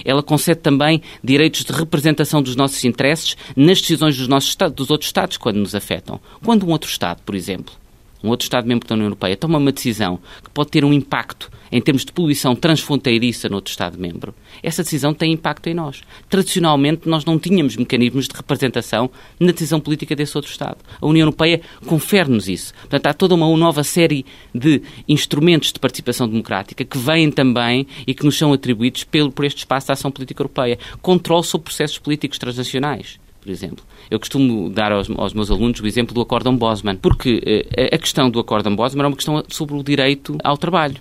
Ela 0.04 0.22
concede 0.22 0.60
também 0.60 1.02
direitos 1.22 1.64
de 1.64 1.72
representação 1.72 2.42
dos 2.42 2.56
nossos 2.56 2.84
interesses 2.84 3.36
nas 3.54 3.80
decisões 3.80 4.16
dos, 4.16 4.28
nossos, 4.28 4.56
dos 4.74 4.90
outros 4.90 5.08
Estados 5.08 5.36
quando 5.36 5.56
nos 5.56 5.74
afetam. 5.74 6.18
Quando 6.44 6.66
um 6.66 6.70
outro 6.70 6.88
Estado, 6.88 7.20
por 7.24 7.34
exemplo, 7.34 7.81
um 8.22 8.28
outro 8.28 8.44
Estado-membro 8.44 8.86
da 8.86 8.94
União 8.94 9.06
Europeia, 9.06 9.36
toma 9.36 9.58
uma 9.58 9.72
decisão 9.72 10.18
que 10.42 10.50
pode 10.50 10.70
ter 10.70 10.84
um 10.84 10.92
impacto 10.92 11.50
em 11.72 11.80
termos 11.80 12.04
de 12.04 12.12
poluição 12.12 12.54
transfronteiriça 12.54 13.48
noutro 13.48 13.70
Estado-membro, 13.70 14.34
essa 14.62 14.82
decisão 14.82 15.14
tem 15.14 15.32
impacto 15.32 15.68
em 15.68 15.74
nós. 15.74 16.02
Tradicionalmente, 16.28 17.08
nós 17.08 17.24
não 17.24 17.38
tínhamos 17.38 17.76
mecanismos 17.76 18.28
de 18.28 18.36
representação 18.36 19.10
na 19.40 19.52
decisão 19.52 19.80
política 19.80 20.14
desse 20.14 20.36
outro 20.36 20.50
Estado. 20.50 20.76
A 21.00 21.06
União 21.06 21.22
Europeia 21.22 21.62
confere-nos 21.86 22.46
isso. 22.46 22.74
Portanto, 22.74 23.06
há 23.06 23.14
toda 23.14 23.34
uma 23.34 23.56
nova 23.56 23.82
série 23.82 24.26
de 24.54 24.82
instrumentos 25.08 25.72
de 25.72 25.80
participação 25.80 26.28
democrática 26.28 26.84
que 26.84 26.98
vêm 26.98 27.30
também 27.30 27.86
e 28.06 28.12
que 28.12 28.24
nos 28.24 28.36
são 28.36 28.52
atribuídos 28.52 29.04
pelo, 29.04 29.32
por 29.32 29.46
este 29.46 29.58
espaço 29.58 29.86
de 29.86 29.92
ação 29.92 30.10
política 30.10 30.42
europeia. 30.42 30.78
Controle 31.00 31.44
sobre 31.44 31.64
processos 31.64 31.98
políticos 31.98 32.38
transnacionais 32.38 33.21
por 33.42 33.50
exemplo. 33.50 33.84
Eu 34.08 34.20
costumo 34.20 34.70
dar 34.70 34.92
aos, 34.92 35.10
aos, 35.10 35.34
meus 35.34 35.50
alunos 35.50 35.80
o 35.80 35.86
exemplo 35.86 36.14
do 36.14 36.20
Acórdão 36.20 36.56
Bosman, 36.56 36.96
porque 36.96 37.42
eh, 37.44 37.90
a 37.92 37.98
questão 37.98 38.30
do 38.30 38.38
Acórdão 38.38 38.74
Bosman 38.74 39.04
é 39.04 39.08
uma 39.08 39.16
questão 39.16 39.42
sobre 39.48 39.74
o 39.74 39.82
direito 39.82 40.38
ao 40.44 40.56
trabalho 40.56 41.00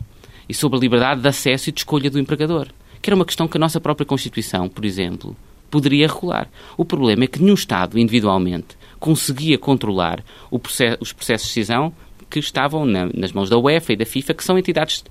e 0.49 0.53
sobre 0.53 0.79
a 0.79 0.81
liberdade 0.81 1.21
de 1.21 1.27
acesso 1.27 1.69
e 1.69 1.71
de 1.71 1.81
escolha 1.81 2.09
do 2.09 2.19
empregador, 2.19 2.67
que 2.99 3.09
era 3.09 3.15
uma 3.15 3.25
questão 3.25 3.47
que 3.47 3.57
a 3.57 3.59
nossa 3.59 3.79
própria 3.79 4.07
Constituição, 4.07 4.67
por 4.67 4.83
exemplo, 4.83 5.37
poderia 5.69 6.07
regular. 6.07 6.49
O 6.75 6.83
problema 6.83 7.25
é 7.25 7.27
que 7.27 7.39
nenhum 7.39 7.53
Estado, 7.53 7.99
individualmente, 7.99 8.75
conseguia 8.99 9.57
controlar 9.57 10.23
processo, 10.61 10.97
os 10.99 11.13
processos 11.13 11.47
de 11.47 11.53
decisão 11.53 11.93
que 12.27 12.39
estavam 12.39 12.85
na, 12.85 13.05
nas 13.13 13.31
mãos 13.31 13.51
da 13.51 13.57
UEFA 13.57 13.93
e 13.93 13.95
da 13.95 14.05
FIFA, 14.05 14.33
que 14.33 14.43
são 14.43 14.57
entidades 14.57 15.03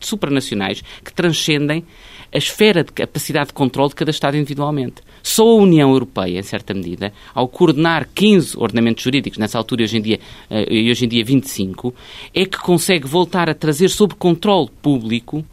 supranacionais 0.00 0.82
que 1.02 1.12
transcendem 1.12 1.84
a 2.34 2.38
esfera 2.38 2.82
de 2.82 2.92
capacidade 2.92 3.48
de 3.48 3.52
controle 3.54 3.90
de 3.90 3.94
cada 3.94 4.10
Estado 4.10 4.36
individualmente. 4.36 4.96
Só 5.22 5.48
a 5.48 5.54
União 5.54 5.90
Europeia, 5.90 6.40
em 6.40 6.42
certa 6.42 6.74
medida, 6.74 7.12
ao 7.32 7.46
coordenar 7.46 8.08
15 8.12 8.58
ordenamentos 8.58 9.04
jurídicos, 9.04 9.38
nessa 9.38 9.56
altura 9.56 9.84
hoje 9.84 9.98
em 9.98 10.02
dia, 10.02 10.18
uh, 10.50 10.72
e 10.72 10.90
hoje 10.90 11.04
em 11.04 11.08
dia 11.08 11.24
25, 11.24 11.94
é 12.34 12.44
que 12.44 12.58
consegue 12.58 13.06
voltar 13.06 13.48
a 13.48 13.54
trazer 13.54 13.88
sob 13.88 14.14
controle 14.16 14.68
público 14.82 15.44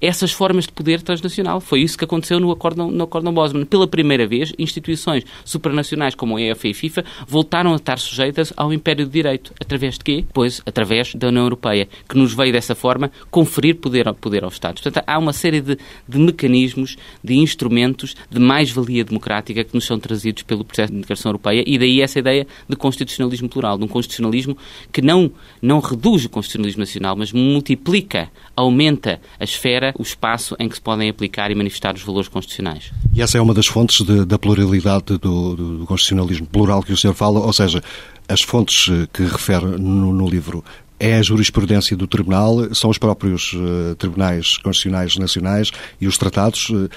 essas 0.00 0.32
formas 0.32 0.64
de 0.64 0.72
poder 0.72 1.02
transnacional. 1.02 1.60
Foi 1.60 1.80
isso 1.80 1.98
que 1.98 2.04
aconteceu 2.04 2.38
no 2.40 2.50
Acórdão, 2.50 2.90
no 2.90 3.04
Acórdão 3.04 3.32
Bosman. 3.32 3.64
Pela 3.64 3.86
primeira 3.86 4.26
vez, 4.26 4.52
instituições 4.58 5.24
supranacionais 5.44 6.14
como 6.14 6.36
a 6.36 6.42
EF 6.42 6.64
e 6.66 6.70
a 6.70 6.74
FIFA 6.74 7.04
voltaram 7.26 7.72
a 7.72 7.76
estar 7.76 7.98
sujeitas 7.98 8.52
ao 8.56 8.72
Império 8.72 9.04
de 9.04 9.10
Direito. 9.10 9.52
Através 9.60 9.98
de 9.98 10.04
quê? 10.04 10.24
Pois, 10.32 10.62
através 10.64 11.14
da 11.14 11.28
União 11.28 11.42
Europeia, 11.42 11.88
que 12.08 12.16
nos 12.16 12.34
veio 12.34 12.52
dessa 12.52 12.74
forma 12.74 13.10
conferir 13.30 13.76
poder, 13.76 14.12
poder 14.14 14.44
aos 14.44 14.54
Estados. 14.54 14.82
Portanto, 14.82 15.04
há 15.06 15.18
uma 15.18 15.32
série 15.32 15.60
de, 15.60 15.78
de 16.08 16.18
mecanismos, 16.18 16.96
de 17.22 17.34
instrumentos 17.36 18.14
de 18.30 18.38
mais-valia 18.38 19.04
democrática 19.04 19.64
que 19.64 19.74
nos 19.74 19.84
são 19.84 19.98
trazidos 19.98 20.42
pelo 20.42 20.64
processo 20.64 20.92
de 20.92 20.98
integração 20.98 21.30
europeia 21.30 21.64
e 21.66 21.78
daí 21.78 22.00
essa 22.00 22.18
ideia 22.18 22.46
de 22.68 22.76
constitucionalismo 22.76 23.48
plural, 23.48 23.78
de 23.78 23.84
um 23.84 23.88
constitucionalismo 23.88 24.56
que 24.92 25.02
não, 25.02 25.30
não 25.60 25.80
reduz 25.80 26.24
o 26.24 26.28
constitucionalismo 26.28 26.80
nacional, 26.80 27.16
mas 27.16 27.32
multiplica, 27.32 28.30
aumenta 28.56 29.20
a 29.38 29.44
esfera 29.44 29.87
o 29.98 30.02
espaço 30.02 30.56
em 30.58 30.68
que 30.68 30.74
se 30.74 30.80
podem 30.80 31.08
aplicar 31.08 31.50
e 31.50 31.54
manifestar 31.54 31.94
os 31.94 32.02
valores 32.02 32.28
constitucionais. 32.28 32.92
E 33.14 33.22
essa 33.22 33.38
é 33.38 33.40
uma 33.40 33.54
das 33.54 33.66
fontes 33.66 34.04
de, 34.04 34.24
da 34.24 34.38
pluralidade 34.38 35.18
do, 35.18 35.56
do, 35.56 35.86
constitucionalismo 35.86 36.46
plural 36.46 36.82
que 36.82 36.92
o 36.92 36.96
senhor 36.96 37.14
fala, 37.14 37.40
ou 37.40 37.52
seja, 37.52 37.82
as 38.28 38.42
fontes 38.42 38.88
eh, 38.90 39.06
que 39.12 39.22
refere 39.22 39.66
no, 39.66 40.12
no 40.12 40.28
livro 40.28 40.64
é 41.00 41.14
a 41.14 41.22
jurisprudência 41.22 41.96
do 41.96 42.06
Tribunal, 42.06 42.74
são 42.74 42.90
os 42.90 42.98
próprios 42.98 43.52
uh, 43.52 43.94
tribunais 43.96 44.56
constitucionais 44.58 45.16
nacionais 45.16 45.70
e 46.00 46.08
os 46.08 46.18
tratados. 46.18 46.68
Uh, 46.70 46.90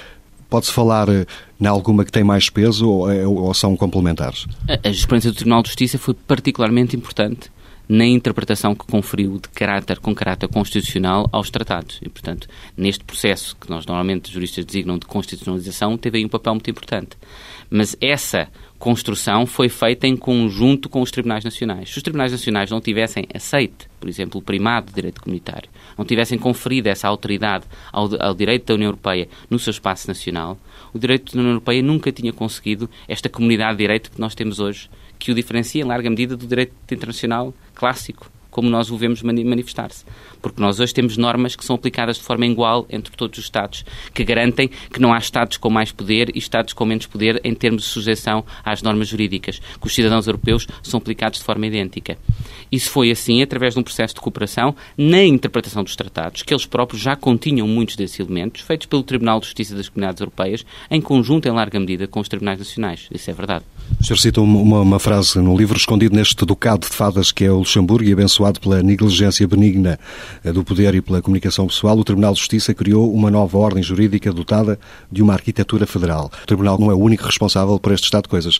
Pode-se 0.49 0.73
falar 0.73 1.07
uh, 1.07 1.25
em 1.61 1.65
alguma 1.67 2.03
que 2.03 2.11
tem 2.11 2.23
mais 2.25 2.49
peso 2.49 2.89
ou, 2.89 3.43
ou 3.43 3.53
são 3.53 3.77
complementares? 3.77 4.47
A, 4.67 4.73
a 4.73 4.91
jurisprudência 4.91 5.31
do 5.31 5.35
Tribunal 5.35 5.61
de 5.61 5.69
Justiça 5.69 5.97
foi 5.97 6.13
particularmente 6.13 6.95
importante 6.95 7.49
na 7.91 8.05
interpretação 8.05 8.73
que 8.73 8.85
conferiu 8.85 9.37
de 9.37 9.49
caráter, 9.49 9.99
com 9.99 10.15
caráter 10.15 10.47
constitucional 10.47 11.27
aos 11.29 11.49
tratados. 11.49 11.99
E, 12.01 12.07
portanto, 12.07 12.47
neste 12.77 13.03
processo 13.03 13.53
que 13.59 13.69
nós 13.69 13.85
normalmente 13.85 14.31
juristas 14.31 14.63
designam 14.63 14.97
de 14.97 15.05
constitucionalização, 15.05 15.97
teve 15.97 16.17
aí 16.17 16.23
um 16.23 16.29
papel 16.29 16.53
muito 16.53 16.69
importante. 16.69 17.17
Mas 17.69 17.93
essa 17.99 18.47
construção 18.79 19.45
foi 19.45 19.67
feita 19.67 20.07
em 20.07 20.15
conjunto 20.15 20.87
com 20.87 21.01
os 21.01 21.11
tribunais 21.11 21.43
nacionais. 21.43 21.89
Se 21.89 21.97
os 21.97 22.03
tribunais 22.03 22.31
nacionais 22.31 22.71
não 22.71 22.79
tivessem 22.79 23.25
aceite, 23.33 23.89
por 23.99 24.07
exemplo, 24.07 24.39
o 24.39 24.41
primado 24.41 24.85
do 24.85 24.95
direito 24.95 25.21
comunitário, 25.21 25.69
não 25.97 26.05
tivessem 26.05 26.39
conferido 26.39 26.87
essa 26.87 27.09
autoridade 27.09 27.65
ao, 27.91 28.09
ao 28.23 28.33
direito 28.33 28.67
da 28.67 28.73
União 28.75 28.87
Europeia 28.87 29.27
no 29.49 29.59
seu 29.59 29.71
espaço 29.71 30.07
nacional, 30.07 30.57
o 30.93 30.97
direito 30.97 31.33
da 31.33 31.39
União 31.41 31.51
Europeia 31.51 31.83
nunca 31.83 32.09
tinha 32.09 32.31
conseguido 32.31 32.89
esta 33.05 33.27
comunidade 33.27 33.73
de 33.73 33.83
direito 33.83 34.11
que 34.11 34.19
nós 34.21 34.33
temos 34.33 34.61
hoje, 34.61 34.89
que 35.21 35.31
o 35.31 35.35
diferencia 35.35 35.83
em 35.83 35.85
larga 35.85 36.09
medida 36.09 36.35
do 36.35 36.47
direito 36.47 36.73
internacional 36.89 37.53
clássico, 37.75 38.27
como 38.51 38.69
nós 38.69 38.91
o 38.91 38.97
vemos 38.97 39.23
manifestar-se. 39.23 40.05
Porque 40.41 40.61
nós 40.61 40.79
hoje 40.79 40.93
temos 40.93 41.17
normas 41.17 41.55
que 41.55 41.65
são 41.65 41.75
aplicadas 41.75 42.17
de 42.17 42.23
forma 42.23 42.45
igual 42.45 42.85
entre 42.89 43.15
todos 43.15 43.39
os 43.39 43.45
Estados, 43.45 43.83
que 44.13 44.23
garantem 44.23 44.69
que 44.91 44.99
não 44.99 45.13
há 45.13 45.17
Estados 45.17 45.57
com 45.57 45.69
mais 45.69 45.91
poder 45.91 46.29
e 46.35 46.37
Estados 46.37 46.73
com 46.73 46.85
menos 46.85 47.05
poder 47.05 47.39
em 47.43 47.55
termos 47.55 47.83
de 47.83 47.89
sujeição 47.89 48.45
às 48.63 48.83
normas 48.83 49.07
jurídicas, 49.07 49.59
que 49.59 49.87
os 49.87 49.95
cidadãos 49.95 50.27
europeus 50.27 50.67
são 50.83 50.97
aplicados 50.97 51.39
de 51.39 51.45
forma 51.45 51.65
idêntica. 51.65 52.17
Isso 52.71 52.89
foi 52.89 53.11
assim 53.11 53.41
através 53.41 53.73
de 53.73 53.79
um 53.79 53.83
processo 53.83 54.13
de 54.15 54.21
cooperação 54.21 54.75
na 54.97 55.23
interpretação 55.23 55.83
dos 55.83 55.95
tratados, 55.95 56.43
que 56.43 56.53
eles 56.53 56.65
próprios 56.65 57.01
já 57.01 57.15
continham 57.15 57.67
muitos 57.67 57.95
desses 57.95 58.19
elementos, 58.19 58.61
feitos 58.61 58.87
pelo 58.87 59.03
Tribunal 59.03 59.39
de 59.39 59.45
Justiça 59.45 59.75
das 59.75 59.89
Comunidades 59.89 60.19
Europeias, 60.19 60.65
em 60.89 61.01
conjunto, 61.01 61.47
em 61.47 61.51
larga 61.51 61.79
medida, 61.79 62.07
com 62.07 62.19
os 62.19 62.27
tribunais 62.27 62.59
nacionais. 62.59 63.07
Isso 63.11 63.29
é 63.29 63.33
verdade. 63.33 63.65
O 63.99 64.03
senhor 64.03 64.17
cita 64.17 64.41
uma, 64.41 64.81
uma, 64.81 64.99
frase 64.99 65.39
no 65.39 65.55
livro 65.55 65.77
escondido 65.77 66.15
neste 66.15 66.45
ducado 66.45 66.87
de 66.87 66.93
fadas 66.93 67.31
que 67.31 67.43
é 67.43 67.51
o 67.51 67.59
Luxemburgo 67.59 68.07
e 68.07 68.11
abençoado 68.41 68.59
pela 68.59 68.81
negligência 68.81 69.47
benigna 69.47 69.99
eh, 70.43 70.51
do 70.51 70.63
poder 70.63 70.95
e 70.95 71.01
pela 71.01 71.21
comunicação 71.21 71.67
pessoal, 71.67 71.97
o 71.97 72.03
Tribunal 72.03 72.33
de 72.33 72.39
Justiça 72.39 72.73
criou 72.73 73.13
uma 73.13 73.29
nova 73.29 73.57
ordem 73.57 73.83
jurídica 73.83 74.31
dotada 74.31 74.79
de 75.11 75.21
uma 75.21 75.33
arquitetura 75.33 75.85
federal. 75.85 76.31
O 76.43 76.45
Tribunal 76.45 76.79
não 76.79 76.91
é 76.91 76.93
o 76.93 76.99
único 76.99 77.25
responsável 77.25 77.79
por 77.79 77.93
este 77.93 78.05
estado 78.05 78.23
de 78.23 78.29
coisas 78.29 78.59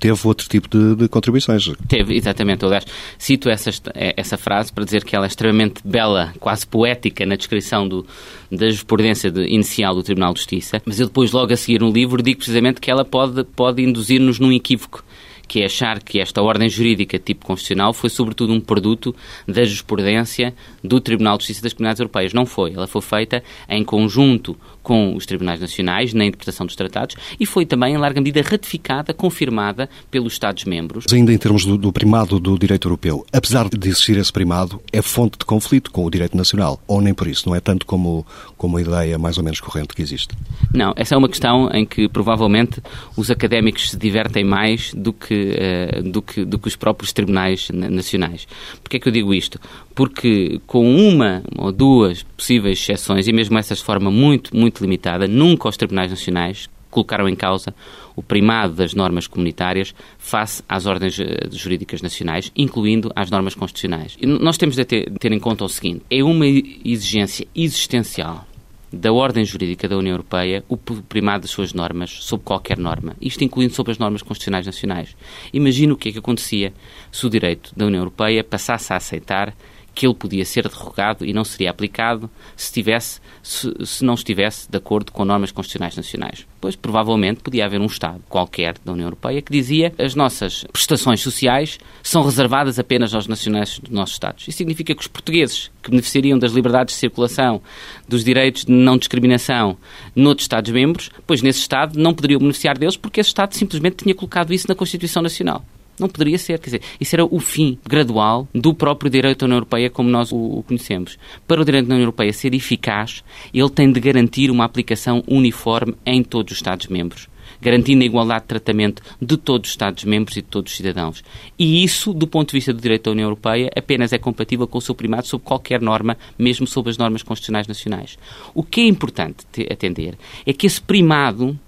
teve 0.00 0.18
outro 0.24 0.48
tipo 0.48 0.66
de, 0.66 0.96
de, 0.96 1.08
contribuições. 1.10 1.70
Teve, 1.86 2.16
exatamente. 2.16 2.64
Aliás, 2.64 2.86
cito 3.18 3.50
essa, 3.50 3.70
essa 3.94 4.38
frase 4.38 4.72
para 4.72 4.82
dizer 4.82 5.04
que 5.04 5.14
ela 5.14 5.26
é 5.26 5.28
extremamente 5.28 5.82
bela, 5.84 6.32
quase 6.40 6.66
poética, 6.66 7.26
na 7.26 7.36
descrição 7.36 7.86
do, 7.86 8.06
da 8.50 8.64
jurisprudência 8.64 9.30
de, 9.30 9.42
inicial 9.42 9.94
do 9.94 10.02
Tribunal 10.02 10.32
de 10.32 10.40
Justiça, 10.40 10.80
mas 10.86 10.98
eu 10.98 11.06
depois, 11.06 11.32
logo 11.32 11.52
a 11.52 11.56
seguir 11.56 11.82
no 11.82 11.90
livro, 11.90 12.22
digo 12.22 12.38
precisamente 12.38 12.80
que 12.80 12.90
ela 12.90 13.04
pode, 13.04 13.44
pode 13.44 13.82
induzir-nos 13.82 14.38
num 14.38 14.50
equívoco 14.50 15.04
que 15.48 15.62
é 15.62 15.64
achar 15.64 16.02
que 16.02 16.20
esta 16.20 16.42
ordem 16.42 16.68
jurídica 16.68 17.18
tipo 17.18 17.46
constitucional 17.46 17.92
foi 17.94 18.10
sobretudo 18.10 18.52
um 18.52 18.60
produto 18.60 19.16
da 19.46 19.64
jurisprudência 19.64 20.54
do 20.84 21.00
Tribunal 21.00 21.38
de 21.38 21.44
Justiça 21.44 21.62
das 21.62 21.72
Comunidades 21.72 22.00
Europeias. 22.00 22.34
Não 22.34 22.44
foi. 22.44 22.74
Ela 22.74 22.86
foi 22.86 23.00
feita 23.00 23.42
em 23.68 23.82
conjunto 23.82 24.56
com 24.82 25.14
os 25.14 25.26
tribunais 25.26 25.60
nacionais 25.60 26.14
na 26.14 26.24
interpretação 26.24 26.66
dos 26.66 26.76
tratados 26.76 27.16
e 27.38 27.46
foi 27.46 27.66
também, 27.66 27.94
em 27.94 27.98
larga 27.98 28.20
medida, 28.20 28.42
ratificada, 28.42 29.12
confirmada 29.12 29.88
pelos 30.10 30.32
Estados-membros. 30.32 31.04
Ainda 31.12 31.32
em 31.32 31.38
termos 31.38 31.64
do, 31.64 31.76
do, 31.76 31.92
primado 31.92 32.38
do 32.38 32.58
direito 32.58 32.88
europeu, 32.88 33.24
apesar 33.32 33.68
de 33.68 33.88
existir 33.88 34.16
esse 34.16 34.32
primado, 34.32 34.80
é 34.92 35.02
fonte 35.02 35.38
de 35.38 35.44
conflito 35.44 35.90
com 35.90 36.04
o 36.04 36.10
direito 36.10 36.36
nacional, 36.36 36.80
ou 36.86 37.00
nem 37.00 37.14
por 37.14 37.26
isso, 37.26 37.48
não 37.48 37.54
é 37.54 37.60
tanto 37.60 37.86
como, 37.86 38.26
como 38.56 38.76
a 38.76 38.80
ideia 38.80 39.18
mais 39.18 39.38
ou 39.38 39.44
menos 39.44 39.60
corrente 39.60 39.94
que 39.94 40.02
existe? 40.02 40.34
Não, 40.74 40.92
essa 40.96 41.14
é 41.14 41.18
uma 41.18 41.28
questão 41.28 41.68
em 41.72 41.84
que 41.84 42.08
provavelmente 42.08 42.82
os 43.16 43.30
académicos 43.30 43.90
se 43.90 43.96
divertem 43.96 44.44
mais 44.44 44.92
do 44.94 45.12
que, 45.12 45.52
uh, 45.52 46.02
do 46.02 46.22
que, 46.22 46.44
do 46.44 46.58
que 46.58 46.68
os 46.68 46.76
próprios 46.76 47.12
tribunais 47.12 47.68
nacionais. 47.72 48.46
Porquê 48.82 48.96
é 48.96 49.00
que 49.00 49.08
eu 49.08 49.12
digo 49.12 49.34
isto? 49.34 49.60
Porque 49.94 50.60
com 50.66 50.94
uma 50.94 51.42
ou 51.56 51.72
duas 51.72 52.22
possíveis 52.22 52.78
exceções, 52.78 53.26
e 53.26 53.32
mesmo 53.32 53.58
essas 53.58 53.78
de 53.78 53.84
forma 53.84 54.10
muito, 54.10 54.56
muito 54.56 54.67
muito 54.68 54.82
limitada. 54.82 55.26
Nunca 55.26 55.68
os 55.68 55.76
tribunais 55.76 56.10
nacionais 56.10 56.68
colocaram 56.90 57.28
em 57.28 57.34
causa 57.34 57.74
o 58.14 58.22
primado 58.22 58.74
das 58.74 58.94
normas 58.94 59.26
comunitárias 59.26 59.94
face 60.18 60.62
às 60.68 60.86
ordens 60.86 61.18
eh, 61.20 61.48
jurídicas 61.52 62.02
nacionais, 62.02 62.50
incluindo 62.56 63.10
as 63.14 63.30
normas 63.30 63.54
constitucionais. 63.54 64.16
E 64.20 64.26
nós 64.26 64.56
temos 64.56 64.76
de 64.76 64.84
ter, 64.84 65.10
ter 65.18 65.32
em 65.32 65.38
conta 65.38 65.64
o 65.64 65.68
seguinte: 65.68 66.02
é 66.10 66.22
uma 66.22 66.46
exigência 66.46 67.46
existencial 67.54 68.46
da 68.90 69.12
ordem 69.12 69.44
jurídica 69.44 69.86
da 69.86 69.98
União 69.98 70.14
Europeia 70.14 70.64
o 70.66 70.76
primado 70.76 71.42
das 71.42 71.50
suas 71.50 71.74
normas 71.74 72.10
sobre 72.10 72.44
qualquer 72.46 72.78
norma, 72.78 73.14
isto 73.20 73.44
incluindo 73.44 73.74
sobre 73.74 73.92
as 73.92 73.98
normas 73.98 74.22
constitucionais 74.22 74.64
nacionais. 74.64 75.14
Imagina 75.52 75.92
o 75.92 75.96
que 75.96 76.08
é 76.08 76.12
que 76.12 76.18
acontecia 76.18 76.72
se 77.12 77.26
o 77.26 77.30
direito 77.30 77.70
da 77.76 77.84
União 77.84 78.00
Europeia 78.00 78.42
passasse 78.42 78.92
a 78.92 78.96
aceitar 78.96 79.54
que 79.98 80.06
ele 80.06 80.14
podia 80.14 80.44
ser 80.44 80.68
derrogado 80.68 81.26
e 81.26 81.32
não 81.32 81.42
seria 81.42 81.70
aplicado 81.70 82.30
se, 82.54 82.72
tivesse, 82.72 83.20
se, 83.42 83.68
se, 83.84 84.04
não 84.04 84.14
estivesse 84.14 84.70
de 84.70 84.78
acordo 84.78 85.10
com 85.10 85.24
normas 85.24 85.50
constitucionais 85.50 85.96
nacionais. 85.96 86.46
Pois 86.60 86.76
provavelmente 86.76 87.40
podia 87.40 87.64
haver 87.64 87.80
um 87.80 87.86
Estado 87.86 88.22
qualquer 88.28 88.76
da 88.84 88.92
União 88.92 89.06
Europeia 89.06 89.42
que 89.42 89.50
dizia 89.50 89.92
as 89.98 90.14
nossas 90.14 90.64
prestações 90.72 91.20
sociais 91.20 91.80
são 92.00 92.22
reservadas 92.22 92.78
apenas 92.78 93.12
aos 93.12 93.26
nacionais 93.26 93.80
dos 93.80 93.90
nossos 93.90 94.14
Estados. 94.14 94.46
Isso 94.46 94.58
significa 94.58 94.94
que 94.94 95.00
os 95.00 95.08
portugueses 95.08 95.68
que 95.82 95.90
beneficiariam 95.90 96.38
das 96.38 96.52
liberdades 96.52 96.94
de 96.94 97.00
circulação, 97.00 97.60
dos 98.06 98.22
direitos 98.22 98.66
de 98.66 98.72
não 98.72 98.96
discriminação 98.96 99.76
noutros 100.14 100.44
Estados-membros, 100.44 101.10
pois 101.26 101.42
nesse 101.42 101.58
Estado 101.58 101.98
não 101.98 102.14
poderiam 102.14 102.38
beneficiar 102.38 102.78
deles 102.78 102.96
porque 102.96 103.18
esse 103.18 103.30
Estado 103.30 103.52
simplesmente 103.56 103.96
tinha 103.96 104.14
colocado 104.14 104.54
isso 104.54 104.68
na 104.68 104.76
Constituição 104.76 105.24
Nacional. 105.24 105.64
Não 105.98 106.08
poderia 106.08 106.38
ser, 106.38 106.58
quer 106.58 106.66
dizer, 106.66 106.82
isso 107.00 107.14
era 107.14 107.24
o 107.24 107.40
fim 107.40 107.78
gradual 107.86 108.48
do 108.54 108.72
próprio 108.74 109.10
direito 109.10 109.40
da 109.40 109.46
União 109.46 109.56
Europeia 109.56 109.90
como 109.90 110.08
nós 110.08 110.32
o 110.32 110.62
conhecemos. 110.66 111.18
Para 111.46 111.60
o 111.60 111.64
direito 111.64 111.86
da 111.86 111.94
União 111.94 112.04
Europeia 112.04 112.32
ser 112.32 112.54
eficaz, 112.54 113.22
ele 113.52 113.70
tem 113.70 113.90
de 113.90 114.00
garantir 114.00 114.50
uma 114.50 114.64
aplicação 114.64 115.22
uniforme 115.26 115.94
em 116.06 116.22
todos 116.22 116.52
os 116.52 116.58
Estados-membros 116.58 117.28
garantindo 117.60 118.02
a 118.02 118.06
igualdade 118.06 118.42
de 118.42 118.48
tratamento 118.48 119.02
de 119.20 119.36
todos 119.36 119.68
os 119.68 119.72
Estados-membros 119.72 120.36
e 120.36 120.42
de 120.42 120.48
todos 120.48 120.72
os 120.72 120.76
cidadãos. 120.76 121.22
E 121.58 121.82
isso, 121.82 122.12
do 122.12 122.26
ponto 122.26 122.50
de 122.50 122.56
vista 122.56 122.72
do 122.72 122.80
direito 122.80 123.04
da 123.04 123.10
União 123.12 123.26
Europeia, 123.26 123.70
apenas 123.76 124.12
é 124.12 124.18
compatível 124.18 124.66
com 124.66 124.78
o 124.78 124.82
seu 124.82 124.94
primado 124.94 125.26
sobre 125.26 125.46
qualquer 125.46 125.80
norma, 125.80 126.16
mesmo 126.38 126.66
sobre 126.66 126.90
as 126.90 126.98
normas 126.98 127.22
constitucionais 127.22 127.66
nacionais. 127.66 128.18
O 128.54 128.62
que 128.62 128.80
é 128.80 128.86
importante 128.86 129.46
atender 129.70 130.16
é 130.46 130.52
que 130.52 130.66
esse 130.66 130.80
primado 130.80 131.58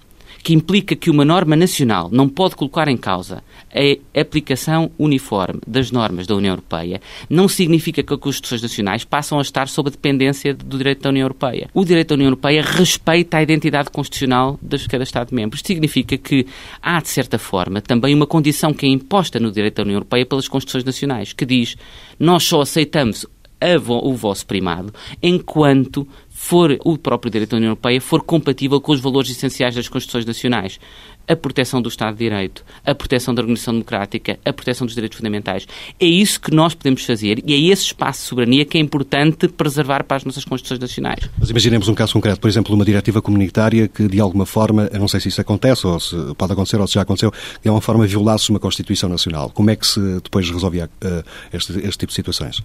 que 0.42 0.54
implica 0.54 0.96
que 0.96 1.10
uma 1.10 1.24
norma 1.24 1.54
nacional 1.54 2.08
não 2.10 2.28
pode 2.28 2.56
colocar 2.56 2.88
em 2.88 2.96
causa 2.96 3.42
a 3.72 4.20
aplicação 4.20 4.90
uniforme 4.98 5.60
das 5.66 5.90
normas 5.90 6.26
da 6.26 6.34
União 6.34 6.52
Europeia, 6.52 7.00
não 7.28 7.46
significa 7.46 8.02
que 8.02 8.12
as 8.12 8.18
Constituições 8.18 8.62
Nacionais 8.62 9.04
passam 9.04 9.38
a 9.38 9.42
estar 9.42 9.68
sob 9.68 9.88
a 9.88 9.92
dependência 9.92 10.54
do 10.54 10.78
direito 10.78 11.02
da 11.02 11.10
União 11.10 11.24
Europeia. 11.24 11.68
O 11.74 11.84
direito 11.84 12.08
da 12.08 12.14
União 12.14 12.28
Europeia 12.28 12.62
respeita 12.62 13.36
a 13.36 13.42
identidade 13.42 13.90
constitucional 13.90 14.58
de 14.60 14.88
cada 14.88 15.04
Estado-membro. 15.04 15.56
Isto 15.56 15.68
significa 15.68 16.16
que 16.16 16.46
há, 16.82 17.00
de 17.00 17.08
certa 17.08 17.38
forma, 17.38 17.80
também 17.80 18.14
uma 18.14 18.26
condição 18.26 18.72
que 18.72 18.86
é 18.86 18.88
imposta 18.88 19.38
no 19.38 19.52
direito 19.52 19.76
da 19.76 19.82
União 19.82 19.96
Europeia 19.96 20.26
pelas 20.26 20.48
Constituições 20.48 20.84
Nacionais, 20.84 21.32
que 21.32 21.46
diz 21.46 21.76
nós 22.18 22.44
só 22.44 22.62
aceitamos 22.62 23.26
o 23.88 24.14
vosso 24.14 24.46
primado 24.46 24.92
enquanto 25.22 26.08
for 26.42 26.76
o 26.86 26.96
próprio 26.96 27.30
direito 27.30 27.50
da 27.50 27.58
União 27.58 27.68
Europeia 27.68 28.00
for 28.00 28.22
compatível 28.22 28.80
com 28.80 28.92
os 28.92 29.00
valores 29.00 29.30
essenciais 29.30 29.74
das 29.74 29.88
Constituições 29.88 30.24
Nacionais. 30.24 30.80
A 31.28 31.36
proteção 31.36 31.82
do 31.82 31.88
Estado 31.90 32.16
de 32.16 32.24
Direito, 32.24 32.64
a 32.84 32.94
proteção 32.94 33.34
da 33.34 33.42
organização 33.42 33.74
democrática, 33.74 34.38
a 34.44 34.52
proteção 34.52 34.86
dos 34.86 34.94
direitos 34.94 35.18
fundamentais. 35.18 35.68
É 36.00 36.06
isso 36.06 36.40
que 36.40 36.52
nós 36.52 36.74
podemos 36.74 37.04
fazer 37.04 37.42
e 37.46 37.54
é 37.54 37.72
esse 37.72 37.84
espaço 37.84 38.22
de 38.22 38.28
soberania 38.28 38.64
que 38.64 38.78
é 38.78 38.80
importante 38.80 39.46
preservar 39.48 40.02
para 40.02 40.16
as 40.16 40.24
nossas 40.24 40.44
Constituições 40.44 40.80
Nacionais. 40.80 41.28
Mas 41.38 41.50
imaginemos 41.50 41.88
um 41.88 41.94
caso 41.94 42.14
concreto, 42.14 42.40
por 42.40 42.48
exemplo, 42.48 42.74
uma 42.74 42.86
diretiva 42.86 43.20
comunitária 43.20 43.86
que, 43.86 44.08
de 44.08 44.18
alguma 44.18 44.46
forma, 44.46 44.88
eu 44.92 44.98
não 44.98 45.08
sei 45.08 45.20
se 45.20 45.28
isso 45.28 45.42
acontece 45.42 45.86
ou 45.86 46.00
se 46.00 46.16
pode 46.36 46.54
acontecer 46.54 46.80
ou 46.80 46.86
se 46.86 46.94
já 46.94 47.02
aconteceu, 47.02 47.30
de 47.62 47.68
alguma 47.68 47.82
forma 47.82 48.06
violasse 48.06 48.48
uma 48.48 48.58
Constituição 48.58 49.10
Nacional. 49.10 49.50
Como 49.50 49.70
é 49.70 49.76
que 49.76 49.86
se 49.86 50.00
depois 50.20 50.50
resolvia 50.50 50.86
uh, 50.86 51.22
este, 51.52 51.78
este 51.80 51.98
tipo 51.98 52.08
de 52.08 52.14
situações? 52.14 52.62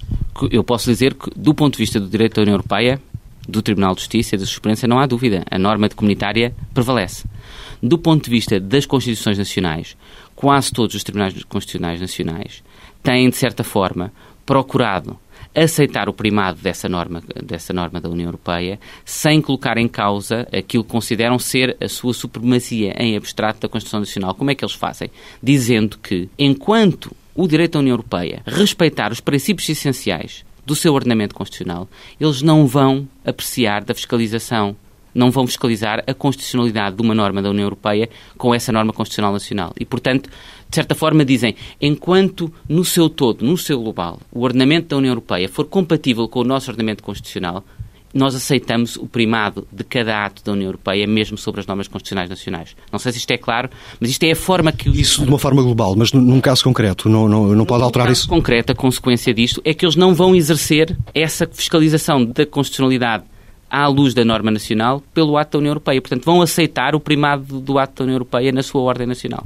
Eu 0.49 0.63
posso 0.63 0.89
dizer 0.89 1.13
que, 1.13 1.29
do 1.35 1.53
ponto 1.53 1.73
de 1.73 1.79
vista 1.79 1.99
do 1.99 2.07
direito 2.07 2.35
da 2.35 2.41
União 2.41 2.53
Europeia, 2.53 2.99
do 3.47 3.61
Tribunal 3.61 3.93
de 3.93 4.01
Justiça 4.01 4.35
e 4.35 4.37
da 4.37 4.45
Jurisprudência, 4.45 4.87
não 4.87 4.99
há 4.99 5.05
dúvida. 5.05 5.43
A 5.49 5.57
norma 5.57 5.89
comunitária 5.89 6.53
prevalece. 6.73 7.25
Do 7.81 7.97
ponto 7.97 8.25
de 8.25 8.29
vista 8.29 8.59
das 8.59 8.85
Constituições 8.85 9.37
Nacionais, 9.37 9.95
quase 10.35 10.71
todos 10.71 10.95
os 10.95 11.03
Tribunais 11.03 11.33
Constitucionais 11.43 12.01
Nacionais 12.01 12.63
têm, 13.03 13.29
de 13.29 13.35
certa 13.35 13.63
forma, 13.63 14.11
procurado 14.45 15.17
aceitar 15.55 16.09
o 16.09 16.13
primado 16.13 16.59
dessa 16.61 16.89
norma, 16.89 17.23
dessa 17.43 17.71
norma 17.71 18.01
da 18.01 18.09
União 18.09 18.27
Europeia 18.27 18.77
sem 19.05 19.41
colocar 19.41 19.77
em 19.77 19.87
causa 19.87 20.45
aquilo 20.51 20.83
que 20.83 20.89
consideram 20.89 21.39
ser 21.39 21.77
a 21.81 21.87
sua 21.87 22.13
supremacia 22.13 22.93
em 22.99 23.15
abstrato 23.15 23.61
da 23.61 23.69
Constituição 23.69 24.01
Nacional. 24.01 24.35
Como 24.35 24.51
é 24.51 24.55
que 24.55 24.65
eles 24.65 24.75
fazem? 24.75 25.09
Dizendo 25.41 25.97
que, 25.97 26.29
enquanto 26.37 27.15
o 27.33 27.47
direito 27.47 27.73
da 27.73 27.79
União 27.79 27.93
Europeia 27.93 28.41
respeitar 28.45 29.11
os 29.11 29.21
princípios 29.21 29.67
essenciais 29.69 30.43
do 30.65 30.75
seu 30.75 30.93
ordenamento 30.93 31.35
constitucional, 31.35 31.87
eles 32.19 32.41
não 32.41 32.65
vão 32.65 33.07
apreciar 33.23 33.83
da 33.83 33.93
fiscalização, 33.93 34.75
não 35.13 35.31
vão 35.31 35.47
fiscalizar 35.47 36.03
a 36.05 36.13
constitucionalidade 36.13 36.97
de 36.97 37.01
uma 37.01 37.15
norma 37.15 37.41
da 37.41 37.49
União 37.49 37.65
Europeia 37.65 38.09
com 38.37 38.53
essa 38.53 38.71
norma 38.71 38.91
constitucional 38.91 39.31
nacional. 39.31 39.73
E, 39.79 39.85
portanto, 39.85 40.29
de 40.69 40.75
certa 40.75 40.93
forma 40.93 41.23
dizem, 41.23 41.55
enquanto 41.79 42.51
no 42.67 42.83
seu 42.83 43.09
todo, 43.09 43.45
no 43.45 43.57
seu 43.57 43.79
global, 43.79 44.19
o 44.31 44.41
ordenamento 44.41 44.89
da 44.89 44.97
União 44.97 45.11
Europeia 45.11 45.47
for 45.47 45.65
compatível 45.65 46.27
com 46.27 46.41
o 46.41 46.43
nosso 46.43 46.69
ordenamento 46.69 47.03
constitucional, 47.03 47.63
nós 48.15 48.33
aceitamos 48.33 48.95
o 48.95 49.05
primado 49.05 49.67
de 49.69 49.83
cada 49.83 50.25
ato 50.25 50.41
da 50.41 50.53
União 50.53 50.69
Europeia, 50.69 51.05
mesmo 51.05 51.37
sobre 51.37 51.59
as 51.59 51.67
normas 51.67 51.89
constitucionais 51.89 52.29
nacionais. 52.29 52.73
Não 52.89 52.97
sei 52.97 53.11
se 53.11 53.17
isto 53.17 53.31
é 53.31 53.37
claro, 53.37 53.69
mas 53.99 54.09
isto 54.09 54.23
é 54.23 54.31
a 54.31 54.35
forma 54.35 54.71
que... 54.71 54.89
Isso 54.89 55.21
de 55.21 55.27
uma 55.27 55.37
forma 55.37 55.61
global, 55.61 55.93
mas 55.97 56.13
num 56.13 56.39
caso 56.39 56.63
concreto, 56.63 57.09
não, 57.09 57.27
não, 57.27 57.47
não 57.53 57.65
pode 57.65 57.83
alterar 57.83 58.09
isso? 58.09 58.23
Num 58.23 58.29
caso 58.29 58.39
concreto, 58.39 58.71
a 58.71 58.75
consequência 58.75 59.33
disto 59.33 59.61
é 59.65 59.73
que 59.73 59.85
eles 59.85 59.97
não 59.97 60.15
vão 60.15 60.33
exercer 60.33 60.97
essa 61.13 61.45
fiscalização 61.45 62.23
da 62.23 62.45
constitucionalidade 62.45 63.25
à 63.69 63.85
luz 63.87 64.13
da 64.13 64.23
norma 64.23 64.49
nacional 64.49 65.03
pelo 65.13 65.37
ato 65.37 65.53
da 65.53 65.57
União 65.57 65.71
Europeia. 65.71 66.01
Portanto, 66.01 66.23
vão 66.23 66.41
aceitar 66.41 66.95
o 66.95 66.99
primado 67.01 67.59
do 67.59 67.77
ato 67.77 67.95
da 67.97 68.03
União 68.05 68.15
Europeia 68.15 68.51
na 68.53 68.63
sua 68.63 68.81
ordem 68.81 69.05
nacional. 69.05 69.45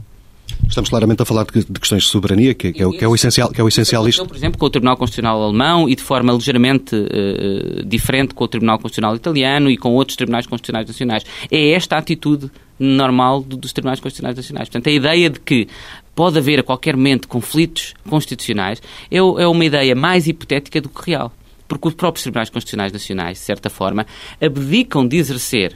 Estamos 0.69 0.88
claramente 0.88 1.19
a 1.19 1.25
falar 1.25 1.45
de, 1.45 1.65
questões 1.79 2.03
de 2.03 2.10
soberania, 2.10 2.53
que, 2.53 2.71
que, 2.71 2.84
é, 2.84 2.89
que 2.91 3.03
é, 3.03 3.08
o 3.08 3.15
essencial, 3.15 3.49
que 3.49 3.60
é 3.60 3.63
o 3.63 3.67
essencial 3.67 4.08
isto. 4.08 4.23
Por 4.23 4.38
exemplo, 4.38 4.60
com 4.60 4.67
o 4.67 4.69
Tribunal 4.69 4.95
Constitucional 4.95 5.41
Alemão 5.41 5.89
e 5.89 5.95
de 5.95 6.03
forma 6.03 6.32
ligeiramente 6.32 6.95
uh, 6.95 7.84
diferente 7.84 8.36
com 8.36 8.43
o 8.43 8.47
Tribunal 8.47 8.77
Constitucional 8.77 9.15
Italiano 9.15 9.71
e 9.71 9.77
com 9.77 9.93
outros 9.95 10.15
Tribunais 10.15 10.45
Constitucionais 10.45 10.88
Nacionais. 10.88 11.25
É 11.49 11.71
esta 11.71 11.95
a 11.95 11.97
atitude 11.99 12.51
normal 12.77 13.41
dos 13.41 13.73
Tribunais 13.73 13.99
Constitucionais 13.99 14.38
Nacionais. 14.38 14.69
Portanto, 14.69 14.88
a 14.88 14.91
ideia 14.91 15.29
de 15.32 15.39
que 15.39 15.67
pode 16.13 16.38
haver 16.38 16.60
a 16.60 16.63
qualquer 16.63 16.95
momento 16.95 17.27
conflitos 17.27 17.95
constitucionais 18.08 18.79
é, 19.10 19.17
é 19.17 19.47
uma 19.47 19.65
ideia 19.65 19.95
mais 19.95 20.27
hipotética 20.27 20.79
do 20.79 20.88
que 20.88 21.10
real. 21.10 21.34
Porque 21.67 21.88
os 21.88 21.95
próprios 21.95 22.21
Tribunais 22.21 22.49
Constitucionais 22.51 22.93
Nacionais, 22.93 23.39
de 23.39 23.43
certa 23.43 23.71
forma, 23.71 24.05
abdicam 24.39 25.08
de 25.08 25.17
exercer 25.17 25.75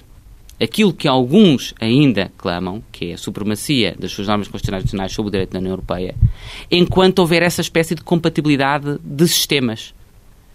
aquilo 0.61 0.93
que 0.93 1.07
alguns 1.07 1.73
ainda 1.79 2.31
clamam, 2.37 2.83
que 2.91 3.11
é 3.11 3.13
a 3.13 3.17
supremacia 3.17 3.95
das 3.99 4.11
suas 4.11 4.27
normas 4.27 4.47
constitucionais 4.47 4.85
nacionais 4.85 5.11
sobre 5.11 5.29
o 5.29 5.31
direito 5.31 5.51
da 5.51 5.59
União 5.59 5.71
Europeia, 5.71 6.15
enquanto 6.71 7.19
houver 7.19 7.41
essa 7.41 7.61
espécie 7.61 7.95
de 7.95 8.01
compatibilidade 8.01 8.99
de 9.03 9.27
sistemas. 9.27 9.93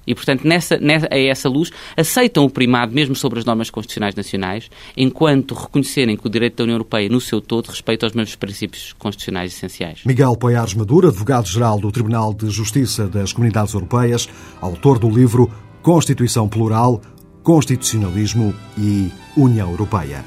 E, 0.06 0.14
portanto, 0.14 0.48
nessa, 0.48 0.78
nessa, 0.78 1.06
a 1.10 1.18
essa 1.18 1.50
luz, 1.50 1.70
aceitam 1.94 2.42
o 2.42 2.48
primado 2.48 2.94
mesmo 2.94 3.14
sobre 3.14 3.40
as 3.40 3.44
normas 3.44 3.68
constitucionais 3.68 4.14
nacionais, 4.14 4.70
enquanto 4.96 5.54
reconhecerem 5.54 6.16
que 6.16 6.26
o 6.26 6.30
direito 6.30 6.56
da 6.56 6.64
União 6.64 6.76
Europeia, 6.76 7.10
no 7.10 7.20
seu 7.20 7.42
todo, 7.42 7.66
respeita 7.66 8.06
os 8.06 8.14
mesmos 8.14 8.34
princípios 8.34 8.94
constitucionais 8.94 9.52
essenciais. 9.52 10.00
Miguel 10.06 10.34
Poiares 10.34 10.72
Maduro, 10.72 11.08
advogado-geral 11.08 11.78
do 11.78 11.92
Tribunal 11.92 12.32
de 12.32 12.48
Justiça 12.48 13.06
das 13.06 13.34
Comunidades 13.34 13.74
Europeias, 13.74 14.26
autor 14.62 14.98
do 14.98 15.10
livro 15.10 15.50
Constituição 15.82 16.48
Plural, 16.48 17.02
Constitucionalismo 17.48 18.52
e 18.76 19.10
União 19.34 19.70
Europeia. 19.70 20.22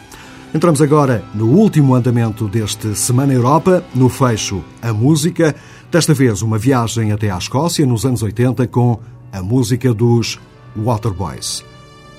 Entramos 0.56 0.82
agora 0.82 1.24
no 1.36 1.52
último 1.52 1.94
andamento 1.94 2.48
deste 2.48 2.96
Semana 2.96 3.32
Europa, 3.32 3.86
no 3.94 4.10
fecho 4.10 4.64
A 4.82 4.92
Música, 4.92 5.56
desta 5.92 6.16
vez 6.16 6.42
uma 6.42 6.58
viagem 6.58 7.12
até 7.12 7.30
à 7.30 7.38
Escócia 7.38 7.86
nos 7.86 8.08
anos 8.08 8.24
80 8.24 8.66
com 8.70 9.00
a 9.32 9.44
música 9.44 9.94
dos 9.94 10.40
Waterboys. 10.76 11.64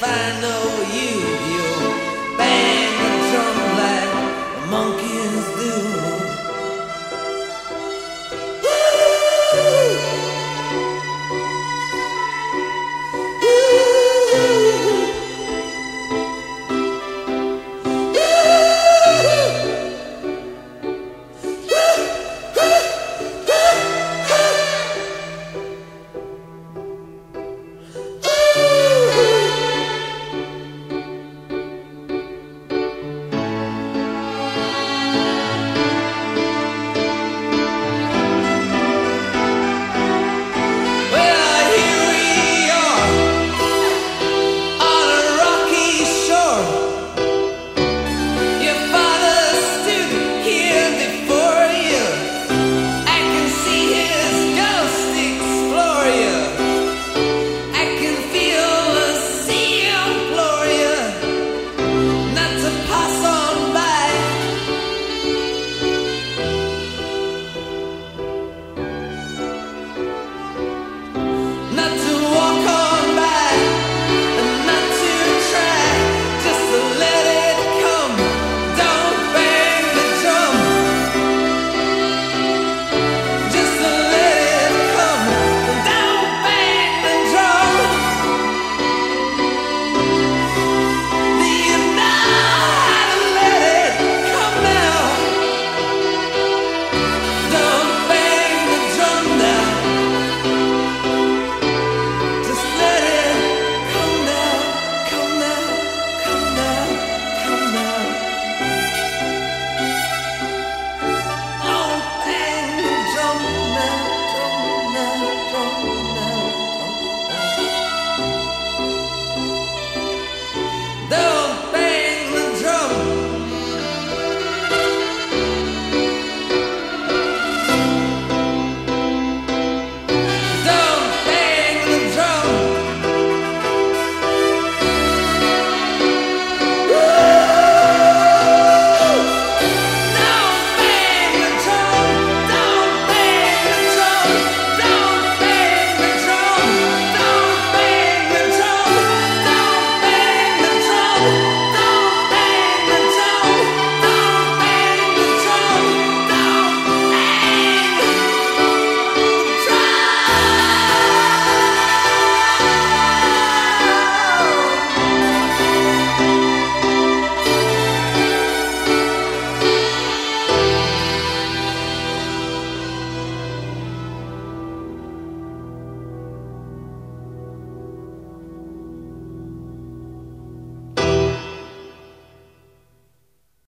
if 0.00 0.04
I 0.04 0.40
know 0.40 0.87